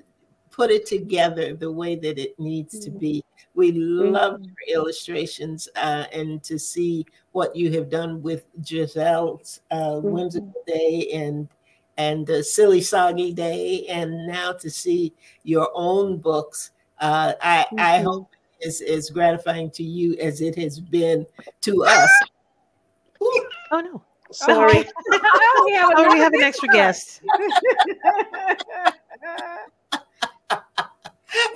[0.50, 3.22] put it together the way that it needs to be.
[3.54, 10.00] We love your illustrations uh, and to see what you have done with Giselle's uh,
[10.00, 11.48] Whimsical Day and
[11.98, 16.70] and the Silly Soggy Day, and now to see your own books.
[17.00, 18.04] Uh, I I Mhm.
[18.04, 18.30] hope
[18.60, 21.26] is as gratifying to you as it has been
[21.62, 22.08] to us.
[23.22, 24.02] Ooh, Oh no.
[24.32, 24.84] Sorry.
[25.12, 27.20] oh, we have, Oh, we have an extra guest.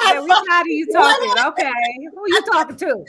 [0.04, 1.34] yeah, we tired of you talking.
[1.46, 1.72] Okay,
[2.12, 3.04] who are you talking to?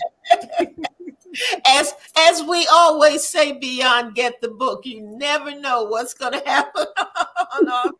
[2.41, 6.85] As we always say beyond get the book you never know what's going to happen
[7.57, 7.91] on our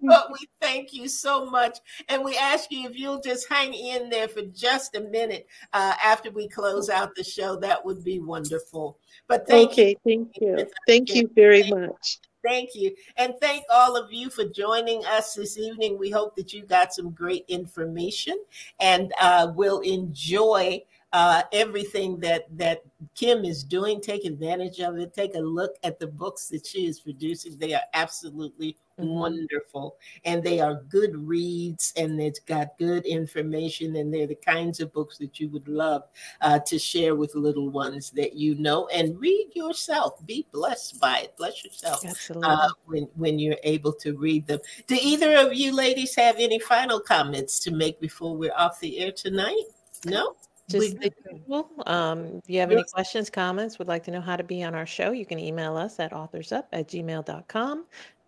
[0.00, 1.78] but we thank you so much
[2.08, 5.94] and we ask you if you'll just hang in there for just a minute uh,
[6.02, 10.30] after we close out the show that would be wonderful but thank you Okay, thank
[10.40, 10.66] you.
[10.86, 12.20] Thank you very much.
[12.42, 12.94] Thank you.
[13.16, 15.98] And thank all of you for joining us this evening.
[15.98, 18.38] We hope that you got some great information
[18.80, 20.82] and uh, will enjoy
[21.12, 22.82] uh, everything that, that
[23.14, 24.00] Kim is doing.
[24.00, 25.14] Take advantage of it.
[25.14, 27.56] Take a look at the books that she is producing.
[27.56, 29.14] They are absolutely Mhm.
[29.14, 34.80] wonderful and they are good reads and it's got good information and they're the kinds
[34.80, 36.02] of books that you would love
[36.40, 40.14] uh, to share with little ones that you know and read yourself.
[40.26, 41.36] Be blessed by it.
[41.36, 42.50] Bless yourself Absolutely.
[42.50, 44.58] uh, when when you're able to read them.
[44.88, 48.98] Do either of you ladies have any final comments to make before we're off the
[48.98, 49.62] air tonight?
[50.06, 50.34] No.
[50.68, 51.70] Just we- usual.
[51.86, 54.74] Um, if you have any questions, comments, would like to know how to be on
[54.74, 57.86] our show, you can email us at authorsup at gmail.com.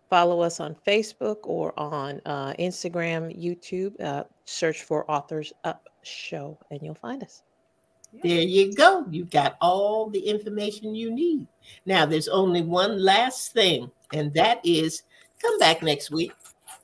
[0.09, 3.99] Follow us on Facebook or on uh, Instagram, YouTube.
[4.01, 7.43] Uh, search for Authors Up Show and you'll find us.
[8.21, 9.05] There you go.
[9.09, 11.47] You've got all the information you need.
[11.85, 15.03] Now, there's only one last thing, and that is
[15.41, 16.33] come back next week.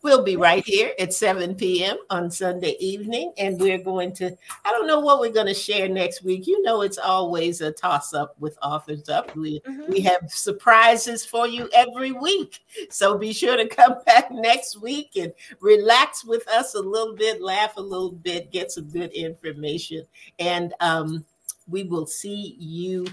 [0.04, 1.98] We'll be right here at 7 p.m.
[2.10, 4.32] on Sunday evening, and we're going to,
[4.64, 6.46] I don't know what we're going to share next week.
[6.46, 9.36] You know, it's always a toss up with Authors Up.
[9.36, 12.60] We, we have surprises for you every week.
[12.90, 17.42] So be sure to come back next week and relax with us a little bit,
[17.42, 20.06] laugh a little bit, get some good information.
[20.38, 21.26] And um,
[21.68, 23.06] we will see you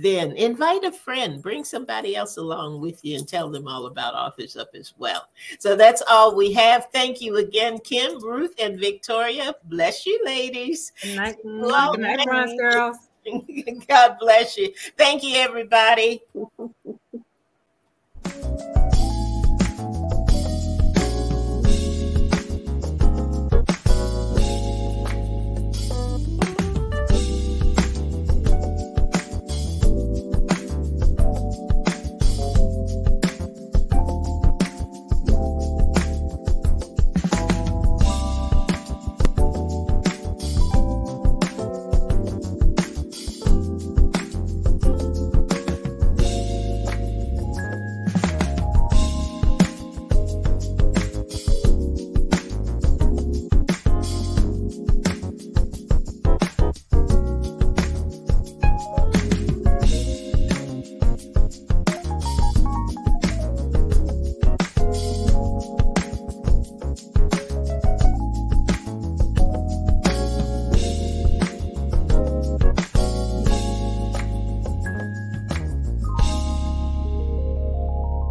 [0.00, 0.32] then.
[0.32, 4.56] Invite a friend, bring somebody else along with you, and tell them all about Authors
[4.56, 5.26] Up as well.
[5.58, 6.88] So that's all we have.
[6.92, 9.54] Thank you again, Kim, Ruth, and Victoria.
[9.64, 10.92] Bless you, ladies.
[11.02, 12.24] Good night, Well, good night.
[12.24, 12.96] Bronze girls.
[13.88, 14.72] God bless you.
[14.96, 16.22] Thank you, everybody.